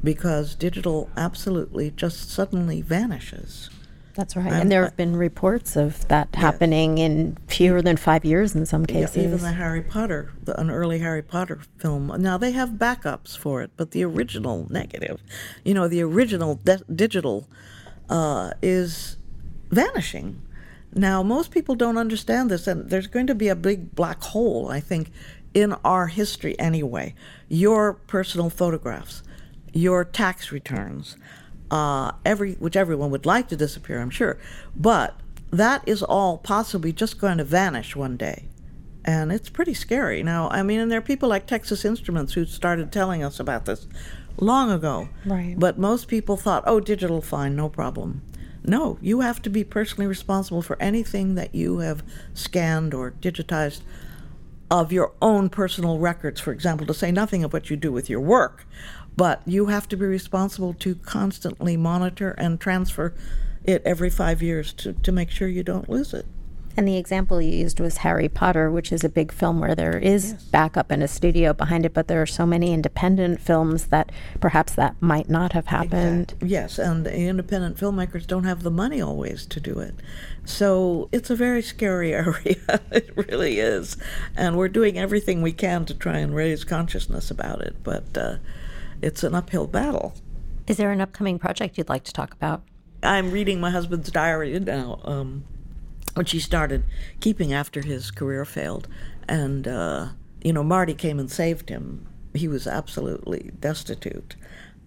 because 0.04 0.56
digital 0.56 1.10
absolutely 1.18 1.92
just 1.92 2.30
suddenly 2.30 2.82
vanishes. 2.82 3.70
That's 4.14 4.36
right. 4.38 4.46
And, 4.46 4.56
and 4.56 4.72
there 4.72 4.84
have 4.84 4.96
been 4.96 5.18
reports 5.18 5.76
of 5.76 6.08
that 6.08 6.34
happening 6.36 7.00
in 7.00 7.38
fewer 7.48 7.82
than 7.82 7.98
five 7.98 8.24
years 8.24 8.56
in 8.56 8.66
some 8.66 8.86
cases. 8.86 9.18
Yeah, 9.18 9.24
even 9.24 9.40
the 9.40 9.52
Harry 9.52 9.82
Potter, 9.82 10.32
the, 10.42 10.58
an 10.60 10.72
early 10.72 11.00
Harry 11.00 11.22
Potter 11.22 11.60
film. 11.80 12.08
Now 12.20 12.38
they 12.38 12.54
have 12.54 12.70
backups 12.70 13.38
for 13.38 13.62
it, 13.62 13.72
but 13.76 13.92
the 13.92 14.06
original 14.06 14.68
negative, 14.70 15.22
you 15.66 15.74
know, 15.74 15.90
the 15.90 16.02
original 16.02 16.56
de- 16.56 16.82
digital 16.96 17.50
uh, 18.10 18.52
is 18.62 19.18
vanishing. 19.76 20.42
Now, 20.94 21.22
most 21.22 21.52
people 21.52 21.76
don't 21.76 21.98
understand 21.98 22.50
this, 22.50 22.68
and 22.68 22.90
there's 22.90 23.08
going 23.08 23.28
to 23.28 23.36
be 23.36 23.50
a 23.50 23.56
big 23.56 23.94
black 23.96 24.24
hole, 24.24 24.70
I 24.70 24.80
think, 24.80 25.12
in 25.54 25.74
our 25.84 26.08
history 26.08 26.58
anyway. 26.58 27.14
Your 27.50 27.94
personal 27.94 28.50
photographs, 28.50 29.22
your 29.74 30.06
tax 30.06 30.52
returns, 30.52 31.18
uh, 31.70 32.14
every 32.26 32.54
which 32.54 32.76
everyone 32.76 33.12
would 33.12 33.26
like 33.26 33.50
to 33.50 33.58
disappear, 33.58 34.00
I'm 34.00 34.10
sure, 34.10 34.38
but 34.76 35.20
that 35.52 35.84
is 35.86 36.02
all 36.02 36.38
possibly 36.38 36.94
just 36.94 37.20
going 37.20 37.38
to 37.38 37.44
vanish 37.44 37.96
one 37.96 38.18
day. 38.18 38.46
And 39.04 39.32
it's 39.32 39.50
pretty 39.50 39.74
scary. 39.74 40.24
Now, 40.24 40.50
I 40.50 40.64
mean, 40.64 40.80
and 40.80 40.92
there 40.92 40.98
are 40.98 41.10
people 41.14 41.30
like 41.30 41.46
Texas 41.46 41.86
Instruments 41.86 42.34
who 42.34 42.46
started 42.46 42.92
telling 42.92 43.24
us 43.24 43.40
about 43.40 43.66
this 43.66 43.88
long 44.38 44.72
ago. 44.72 45.10
Right. 45.26 45.56
But 45.58 45.78
most 45.78 46.08
people 46.08 46.38
thought, 46.38 46.64
oh, 46.66 46.80
digital, 46.80 47.22
fine, 47.22 47.56
no 47.56 47.70
problem. 47.70 48.22
No, 48.68 48.98
you 49.02 49.22
have 49.22 49.42
to 49.44 49.50
be 49.50 49.64
personally 49.64 50.08
responsible 50.08 50.62
for 50.62 50.82
anything 50.82 51.36
that 51.36 51.54
you 51.54 51.80
have 51.80 52.04
scanned 52.34 52.94
or 52.94 53.12
digitized 53.12 53.82
of 54.72 54.92
your 54.92 55.14
own 55.22 55.50
personal 55.50 56.00
records, 56.00 56.42
for 56.42 56.52
example, 56.52 56.88
to 56.88 56.94
say 56.94 57.12
nothing 57.12 57.44
of 57.44 57.54
what 57.54 57.70
you 57.70 57.78
do 57.78 57.92
with 57.92 58.10
your 58.10 58.20
work. 58.20 58.66
But 59.16 59.42
you 59.46 59.68
have 59.68 59.88
to 59.90 59.98
be 59.98 60.06
responsible 60.06 60.74
to 60.74 60.96
constantly 60.96 61.78
monitor 61.78 62.32
and 62.32 62.60
transfer 62.60 63.14
it 63.64 63.84
every 63.86 64.10
five 64.10 64.42
years 64.42 64.74
to, 64.74 64.94
to 64.94 65.12
make 65.12 65.30
sure 65.30 65.48
you 65.48 65.64
don't 65.64 65.88
lose 65.88 66.14
it. 66.14 66.26
And 66.78 66.88
the 66.88 66.98
example 66.98 67.42
you 67.42 67.58
used 67.58 67.80
was 67.80 67.98
Harry 67.98 68.28
Potter, 68.28 68.70
which 68.70 68.92
is 68.92 69.04
a 69.04 69.10
big 69.10 69.32
film 69.32 69.60
where 69.60 69.76
there 69.76 69.98
is 69.98 70.34
backup 70.34 70.92
and 70.92 71.02
a 71.02 71.08
studio 71.08 71.54
behind 71.54 71.86
it, 71.86 71.94
but 71.94 72.08
there 72.08 72.22
are 72.22 72.26
so 72.26 72.46
many 72.46 72.74
independent 72.74 73.40
films 73.40 73.88
that 73.88 74.12
perhaps 74.42 74.76
that 74.76 75.02
might 75.02 75.30
not 75.30 75.54
have 75.54 75.68
happened. 75.68 76.34
Yes, 76.42 76.78
and 76.78 77.08
independent 77.08 77.78
filmmakers 77.78 78.28
don't 78.28 78.44
have 78.44 78.64
the 78.64 78.72
money 78.72 79.02
always 79.02 79.46
to 79.46 79.62
do 79.62 79.80
it. 79.80 79.96
So 80.44 81.08
it's 81.14 81.30
a 81.30 81.36
very 81.36 81.62
scary 81.62 82.14
area. 82.14 82.82
it 82.92 83.10
really 83.16 83.60
is. 83.60 83.96
And 84.36 84.58
we're 84.58 84.68
doing 84.68 84.98
everything 84.98 85.42
we 85.42 85.54
can 85.54 85.86
to 85.86 85.94
try 85.94 86.18
and 86.18 86.36
raise 86.36 86.66
consciousness 86.66 87.32
about 87.32 87.62
it, 87.62 87.78
but 87.84 88.18
uh, 88.18 88.38
it's 89.02 89.24
an 89.24 89.34
uphill 89.34 89.68
battle. 89.68 90.14
Is 90.68 90.78
there 90.78 90.92
an 90.92 91.00
upcoming 91.00 91.40
project 91.40 91.78
you'd 91.78 91.90
like 91.90 92.04
to 92.04 92.14
talk 92.14 92.34
about? 92.34 92.64
I'm 93.02 93.32
reading 93.32 93.60
my 93.60 93.70
husband's 93.70 94.12
diary 94.12 94.60
now, 94.60 95.00
um, 95.04 95.44
which 96.16 96.30
she 96.30 96.40
started 96.40 96.84
keeping 97.20 97.54
after 97.54 97.82
his 97.82 98.12
career 98.12 98.46
failed. 98.46 98.88
And, 99.28 99.68
uh, 99.68 100.08
you 100.42 100.54
know, 100.54 100.64
Marty 100.64 100.94
came 100.94 101.20
and 101.20 101.30
saved 101.30 101.70
him. 101.70 102.08
He 102.34 102.48
was 102.48 102.68
absolutely 102.68 103.52
destitute, 103.60 104.36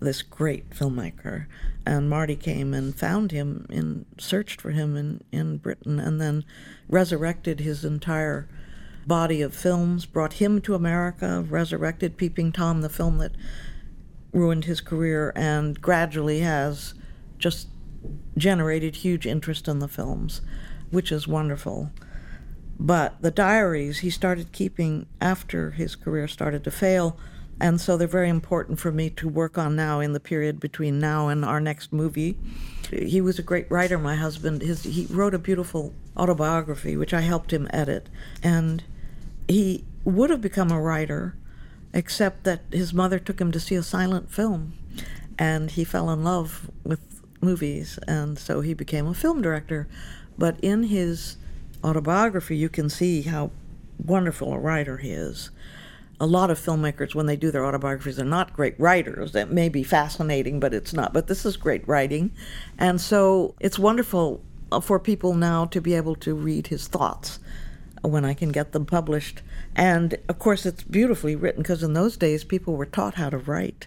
this 0.01 0.23
great 0.23 0.71
filmmaker. 0.71 1.47
And 1.87 2.11
Marty 2.11 2.37
came 2.37 2.75
and 2.75 2.95
found 2.95 3.33
him 3.33 3.67
and 3.71 4.05
searched 4.19 4.61
for 4.61 4.71
him 4.71 4.97
in, 4.97 5.23
in 5.33 5.59
Britain 5.59 5.99
and 5.99 6.21
then 6.21 6.45
resurrected 6.88 7.61
his 7.61 7.85
entire 7.85 8.49
body 9.07 9.41
of 9.41 9.55
films, 9.55 10.05
brought 10.05 10.35
him 10.35 10.61
to 10.61 10.75
America, 10.75 11.45
resurrected 11.49 12.19
Peeping 12.19 12.53
Tom, 12.53 12.83
the 12.83 12.91
film 12.91 13.19
that 13.19 13.33
ruined 14.33 14.67
his 14.67 14.83
career, 14.83 15.33
and 15.35 15.81
gradually 15.81 16.41
has 16.41 16.93
just 17.38 17.69
generated 18.37 18.97
huge 18.97 19.27
interest 19.27 19.67
in 19.67 19.79
the 19.79 19.88
films, 19.88 20.43
which 20.90 21.12
is 21.12 21.29
wonderful. 21.29 21.90
But 22.79 23.20
the 23.20 23.31
diaries 23.31 23.98
he 24.01 24.11
started 24.11 24.53
keeping 24.53 25.07
after 25.20 25.72
his 25.72 25.96
career 25.96 26.29
started 26.29 26.62
to 26.64 26.70
fail, 26.70 27.18
and 27.61 27.81
so 27.81 27.96
they're 27.96 28.07
very 28.07 28.29
important 28.29 28.79
for 28.79 28.92
me 28.92 29.11
to 29.11 29.29
work 29.29 29.59
on 29.59 29.74
now 29.74 29.98
in 29.98 30.12
the 30.12 30.20
period 30.20 30.61
between 30.61 31.01
now 31.01 31.29
and 31.29 31.44
our 31.44 31.61
next 31.61 31.92
movie. 31.92 32.37
He 32.90 33.20
was 33.20 33.38
a 33.38 33.42
great 33.42 33.68
writer, 33.70 33.98
my 33.98 34.14
husband. 34.14 34.62
His, 34.62 34.85
he 34.85 35.07
wrote 35.11 35.35
a 35.35 35.38
beautiful 35.38 35.92
autobiography, 36.16 36.96
which 36.96 37.12
I 37.12 37.22
helped 37.22 37.53
him 37.53 37.68
edit, 37.72 38.09
and 38.42 38.85
he 39.48 39.85
would 40.05 40.31
have 40.31 40.40
become 40.40 40.70
a 40.70 40.81
writer, 40.81 41.35
except 41.92 42.44
that 42.44 42.62
his 42.70 42.94
mother 42.94 43.18
took 43.18 43.40
him 43.40 43.51
to 43.51 43.61
see 43.61 43.74
a 43.74 43.83
silent 43.83 44.31
film, 44.31 44.74
and 45.37 45.72
he 45.72 45.83
fell 45.83 46.11
in 46.11 46.22
love 46.22 46.70
with 46.85 47.22
movies, 47.40 47.98
and 48.07 48.38
so 48.38 48.61
he 48.61 48.72
became 48.72 49.07
a 49.07 49.14
film 49.14 49.42
director. 49.42 49.88
But 50.38 50.59
in 50.61 50.85
his 50.85 51.37
autobiography, 51.83 52.57
you 52.57 52.68
can 52.68 52.88
see 52.88 53.22
how 53.22 53.51
wonderful 53.98 54.53
a 54.53 54.59
writer 54.59 54.98
he 54.98 55.11
is. 55.11 55.51
A 56.20 56.27
lot 56.27 56.51
of 56.51 56.59
filmmakers, 56.59 57.14
when 57.14 57.27
they 57.27 57.37
do 57.37 57.51
their 57.51 57.66
autobiographies, 57.66 58.18
are 58.18 58.24
not 58.24 58.55
great 58.55 58.79
writers. 58.79 59.35
It 59.35 59.51
may 59.51 59.68
be 59.68 59.83
fascinating, 59.83 60.59
but 60.59 60.74
it's 60.74 60.92
not. 60.92 61.12
But 61.12 61.27
this 61.27 61.44
is 61.44 61.57
great 61.57 61.87
writing. 61.87 62.33
And 62.77 63.01
so 63.01 63.55
it's 63.61 63.79
wonderful 63.79 64.42
uh, 64.72 64.81
for 64.81 64.98
people 64.98 65.35
now 65.35 65.66
to 65.66 65.81
be 65.81 65.94
able 65.94 66.16
to 66.16 66.35
read 66.35 66.68
his 66.68 66.88
thoughts 66.88 67.38
uh, 68.05 68.09
when 68.09 68.24
I 68.24 68.35
can 68.35 68.51
get 68.51 68.72
them 68.72 68.85
published. 68.85 69.42
And 69.77 70.16
of 70.29 70.38
course, 70.38 70.66
it's 70.66 70.83
beautifully 70.83 71.37
written 71.37 71.62
because 71.62 71.83
in 71.83 71.92
those 71.92 72.16
days 72.16 72.42
people 72.42 72.74
were 72.74 72.87
taught 72.87 73.14
how 73.14 73.31
to 73.31 73.38
write. 73.38 73.87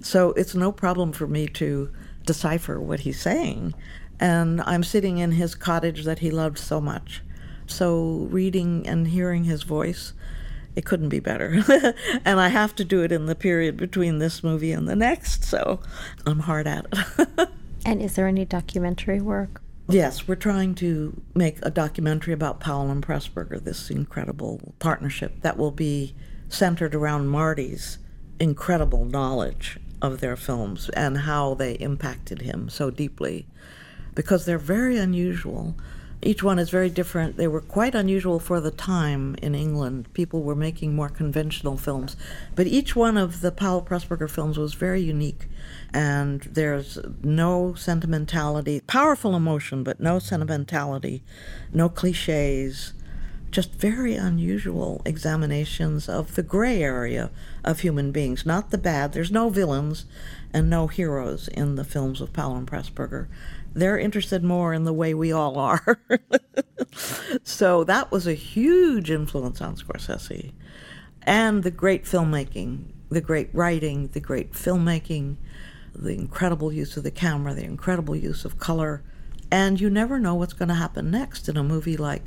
So 0.00 0.30
it's 0.32 0.54
no 0.54 0.70
problem 0.70 1.12
for 1.12 1.26
me 1.26 1.48
to 1.48 1.90
decipher 2.24 2.80
what 2.80 3.00
he's 3.00 3.20
saying. 3.20 3.74
And 4.20 4.60
I'm 4.62 4.84
sitting 4.84 5.18
in 5.18 5.32
his 5.32 5.54
cottage 5.54 6.04
that 6.04 6.20
he 6.20 6.30
loved 6.30 6.58
so 6.58 6.80
much. 6.80 7.22
So 7.66 8.28
reading 8.30 8.86
and 8.86 9.08
hearing 9.08 9.44
his 9.44 9.62
voice, 9.62 10.12
it 10.76 10.84
couldn't 10.84 11.08
be 11.08 11.20
better. 11.20 11.62
and 12.24 12.40
I 12.40 12.48
have 12.48 12.74
to 12.76 12.84
do 12.84 13.02
it 13.02 13.12
in 13.12 13.26
the 13.26 13.34
period 13.34 13.76
between 13.76 14.18
this 14.18 14.42
movie 14.42 14.72
and 14.72 14.88
the 14.88 14.96
next, 14.96 15.44
so 15.44 15.80
I'm 16.26 16.40
hard 16.40 16.66
at 16.66 16.86
it. 16.92 17.48
And 17.84 18.00
is 18.00 18.14
there 18.14 18.26
any 18.26 18.44
documentary 18.44 19.20
work? 19.20 19.60
Yes, 19.88 20.26
we're 20.26 20.36
trying 20.36 20.74
to 20.76 21.20
make 21.34 21.58
a 21.62 21.70
documentary 21.70 22.32
about 22.32 22.60
Powell 22.60 22.90
and 22.90 23.06
Pressburger, 23.06 23.62
this 23.62 23.90
incredible 23.90 24.72
partnership 24.78 25.42
that 25.42 25.58
will 25.58 25.70
be 25.70 26.14
centered 26.48 26.94
around 26.94 27.28
Marty's 27.28 27.98
incredible 28.40 29.04
knowledge 29.04 29.78
of 30.00 30.20
their 30.20 30.36
films 30.36 30.88
and 30.90 31.18
how 31.18 31.54
they 31.54 31.74
impacted 31.74 32.42
him 32.42 32.68
so 32.70 32.90
deeply 32.90 33.46
because 34.14 34.44
they're 34.44 34.58
very 34.58 34.98
unusual. 34.98 35.74
Each 36.22 36.42
one 36.42 36.58
is 36.58 36.70
very 36.70 36.88
different. 36.88 37.36
They 37.36 37.48
were 37.48 37.60
quite 37.60 37.94
unusual 37.94 38.38
for 38.40 38.58
the 38.58 38.70
time 38.70 39.36
in 39.42 39.54
England. 39.54 40.10
People 40.14 40.42
were 40.42 40.54
making 40.54 40.96
more 40.96 41.10
conventional 41.10 41.76
films. 41.76 42.16
But 42.54 42.66
each 42.66 42.96
one 42.96 43.18
of 43.18 43.42
the 43.42 43.52
Powell 43.52 43.82
Pressburger 43.82 44.30
films 44.30 44.56
was 44.56 44.72
very 44.72 45.02
unique. 45.02 45.48
And 45.92 46.40
there's 46.42 46.98
no 47.22 47.74
sentimentality, 47.74 48.80
powerful 48.86 49.36
emotion, 49.36 49.84
but 49.84 50.00
no 50.00 50.18
sentimentality, 50.18 51.22
no 51.74 51.90
cliches, 51.90 52.94
just 53.50 53.72
very 53.74 54.16
unusual 54.16 55.00
examinations 55.04 56.08
of 56.08 56.34
the 56.34 56.42
gray 56.42 56.82
area 56.82 57.30
of 57.62 57.80
human 57.80 58.10
beings, 58.10 58.44
not 58.44 58.70
the 58.70 58.78
bad. 58.78 59.12
There's 59.12 59.30
no 59.30 59.48
villains 59.48 60.06
and 60.52 60.68
no 60.68 60.88
heroes 60.88 61.46
in 61.48 61.76
the 61.76 61.84
films 61.84 62.20
of 62.20 62.32
Powell 62.32 62.56
and 62.56 62.66
Pressburger. 62.66 63.28
They're 63.74 63.98
interested 63.98 64.44
more 64.44 64.72
in 64.72 64.84
the 64.84 64.92
way 64.92 65.14
we 65.14 65.32
all 65.32 65.58
are. 65.58 66.00
so 67.42 67.82
that 67.84 68.12
was 68.12 68.26
a 68.26 68.34
huge 68.34 69.10
influence 69.10 69.60
on 69.60 69.76
Scorsese. 69.76 70.52
And 71.24 71.64
the 71.64 71.70
great 71.70 72.04
filmmaking, 72.04 72.92
the 73.08 73.20
great 73.20 73.50
writing, 73.52 74.08
the 74.08 74.20
great 74.20 74.52
filmmaking, 74.52 75.36
the 75.94 76.14
incredible 76.14 76.72
use 76.72 76.96
of 76.96 77.02
the 77.02 77.10
camera, 77.10 77.52
the 77.54 77.64
incredible 77.64 78.14
use 78.14 78.44
of 78.44 78.58
color. 78.58 79.02
And 79.50 79.80
you 79.80 79.90
never 79.90 80.20
know 80.20 80.34
what's 80.34 80.52
going 80.52 80.68
to 80.68 80.74
happen 80.74 81.10
next 81.10 81.48
in 81.48 81.56
a 81.56 81.64
movie 81.64 81.96
like 81.96 82.24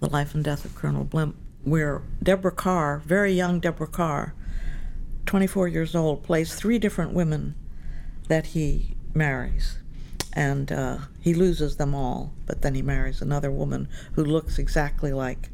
The 0.00 0.08
Life 0.08 0.34
and 0.34 0.44
Death 0.44 0.64
of 0.64 0.74
Colonel 0.74 1.04
Blimp, 1.04 1.36
where 1.64 2.02
Deborah 2.22 2.52
Kerr, 2.52 3.02
very 3.04 3.32
young 3.32 3.58
Deborah 3.58 3.86
Kerr, 3.86 4.32
24 5.26 5.68
years 5.68 5.94
old, 5.94 6.22
plays 6.22 6.54
three 6.54 6.78
different 6.78 7.12
women 7.12 7.54
that 8.28 8.46
he 8.46 8.96
marries. 9.14 9.78
And 10.34 10.72
uh, 10.72 10.98
he 11.20 11.32
loses 11.32 11.76
them 11.76 11.94
all, 11.94 12.32
but 12.46 12.62
then 12.62 12.74
he 12.74 12.82
marries 12.82 13.22
another 13.22 13.50
woman 13.50 13.88
who 14.14 14.24
looks 14.24 14.58
exactly 14.58 15.12
like 15.12 15.50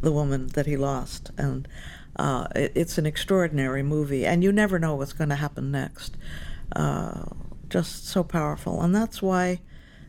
the 0.00 0.12
woman 0.12 0.48
that 0.48 0.66
he 0.66 0.76
lost. 0.76 1.30
And 1.38 1.68
uh, 2.16 2.48
it, 2.54 2.72
it's 2.74 2.98
an 2.98 3.06
extraordinary 3.06 3.82
movie, 3.82 4.26
and 4.26 4.42
you 4.42 4.50
never 4.50 4.78
know 4.78 4.96
what's 4.96 5.12
going 5.12 5.30
to 5.30 5.36
happen 5.36 5.70
next. 5.70 6.16
Uh, 6.74 7.26
just 7.68 8.08
so 8.08 8.24
powerful. 8.24 8.82
And 8.82 8.94
that's 8.94 9.22
why 9.22 9.60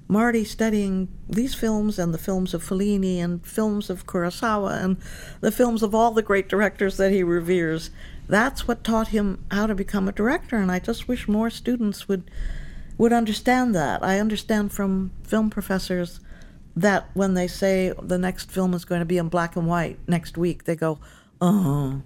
Marty 0.08 0.44
studying 0.44 1.08
these 1.28 1.54
films 1.54 2.00
and 2.00 2.12
the 2.14 2.18
films 2.18 2.56
of 2.56 2.64
Fellini 2.64 3.20
and 3.20 3.46
films 3.46 3.92
of 3.92 4.08
Kurosawa 4.08 4.84
and 4.84 4.98
the 5.40 5.52
films 5.52 5.84
of 5.84 5.94
all 5.94 6.12
the 6.12 6.24
great 6.24 6.50
directors 6.50 6.98
that 6.98 7.12
he 7.12 7.22
reveres, 7.22 7.92
that's 8.28 8.68
what 8.68 8.84
taught 8.84 9.10
him 9.10 9.46
how 9.52 9.68
to 9.68 9.76
become 9.76 10.08
a 10.08 10.12
director. 10.12 10.56
And 10.56 10.72
I 10.72 10.80
just 10.80 11.08
wish 11.08 11.28
more 11.28 11.52
students 11.52 12.08
would 12.08 12.32
would 13.00 13.14
understand 13.14 13.74
that. 13.74 14.04
I 14.04 14.20
understand 14.20 14.72
from 14.72 15.12
film 15.24 15.50
professors 15.50 16.20
that 16.76 17.10
when 17.16 17.34
they 17.34 17.48
say 17.48 17.94
the 18.00 18.20
next 18.20 18.52
film 18.52 18.76
is 18.76 18.86
going 18.86 19.00
to 19.00 19.06
be 19.06 19.18
in 19.18 19.30
black 19.30 19.56
and 19.56 19.66
white 19.66 19.98
next 20.08 20.38
week, 20.38 20.66
they 20.66 20.76
go, 20.76 21.00
"Oh, 21.42 22.04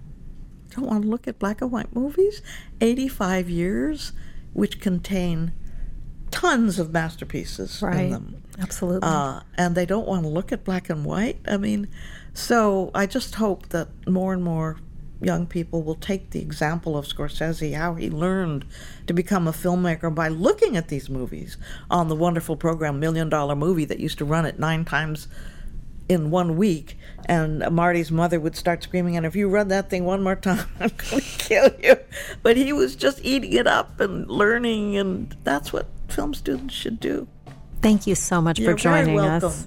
don't 0.70 0.86
want 0.86 1.02
to 1.02 1.08
look 1.08 1.28
at 1.28 1.38
black 1.38 1.60
and 1.60 1.70
white 1.70 1.94
movies." 1.94 2.40
85 2.80 3.50
years 3.50 4.12
which 4.54 4.80
contain 4.80 5.52
tons 6.30 6.78
of 6.78 6.92
masterpieces 6.92 7.82
in 7.82 8.10
them. 8.10 8.42
Absolutely. 8.60 9.08
Uh, 9.08 9.40
and 9.58 9.74
they 9.74 9.84
don't 9.84 10.06
want 10.06 10.22
to 10.22 10.28
look 10.28 10.52
at 10.52 10.64
black 10.64 10.88
and 10.88 11.04
white. 11.04 11.40
I 11.46 11.56
mean, 11.56 11.88
so 12.32 12.92
I 12.94 13.06
just 13.06 13.34
hope 13.34 13.70
that 13.70 13.88
more 14.08 14.32
and 14.32 14.44
more 14.44 14.78
young 15.20 15.46
people 15.46 15.82
will 15.82 15.94
take 15.94 16.30
the 16.30 16.40
example 16.40 16.96
of 16.96 17.06
Scorsese, 17.06 17.74
how 17.74 17.94
he 17.94 18.10
learned 18.10 18.64
to 19.06 19.12
become 19.12 19.46
a 19.48 19.52
filmmaker 19.52 20.14
by 20.14 20.28
looking 20.28 20.76
at 20.76 20.88
these 20.88 21.08
movies 21.08 21.56
on 21.90 22.08
the 22.08 22.16
wonderful 22.16 22.56
program 22.56 23.00
Million 23.00 23.28
Dollar 23.28 23.56
Movie 23.56 23.84
that 23.86 24.00
used 24.00 24.18
to 24.18 24.24
run 24.24 24.46
it 24.46 24.58
nine 24.58 24.84
times 24.84 25.28
in 26.08 26.30
one 26.30 26.56
week. 26.56 26.98
And 27.26 27.64
Marty's 27.70 28.10
mother 28.10 28.38
would 28.38 28.56
start 28.56 28.82
screaming, 28.82 29.16
and 29.16 29.24
if 29.24 29.34
you 29.34 29.48
run 29.48 29.68
that 29.68 29.88
thing 29.88 30.04
one 30.04 30.22
more 30.22 30.36
time, 30.36 30.66
I'm 30.80 30.90
going 30.96 31.22
to 31.22 31.38
kill 31.38 31.70
you. 31.82 31.96
But 32.42 32.56
he 32.56 32.72
was 32.72 32.96
just 32.96 33.20
eating 33.24 33.52
it 33.54 33.66
up 33.66 34.00
and 34.00 34.28
learning, 34.28 34.96
and 34.96 35.34
that's 35.44 35.72
what 35.72 35.86
film 36.08 36.34
students 36.34 36.74
should 36.74 37.00
do. 37.00 37.26
Thank 37.80 38.06
you 38.06 38.14
so 38.14 38.40
much 38.40 38.58
You're 38.58 38.72
for 38.72 38.78
joining 38.78 39.18
us. 39.20 39.66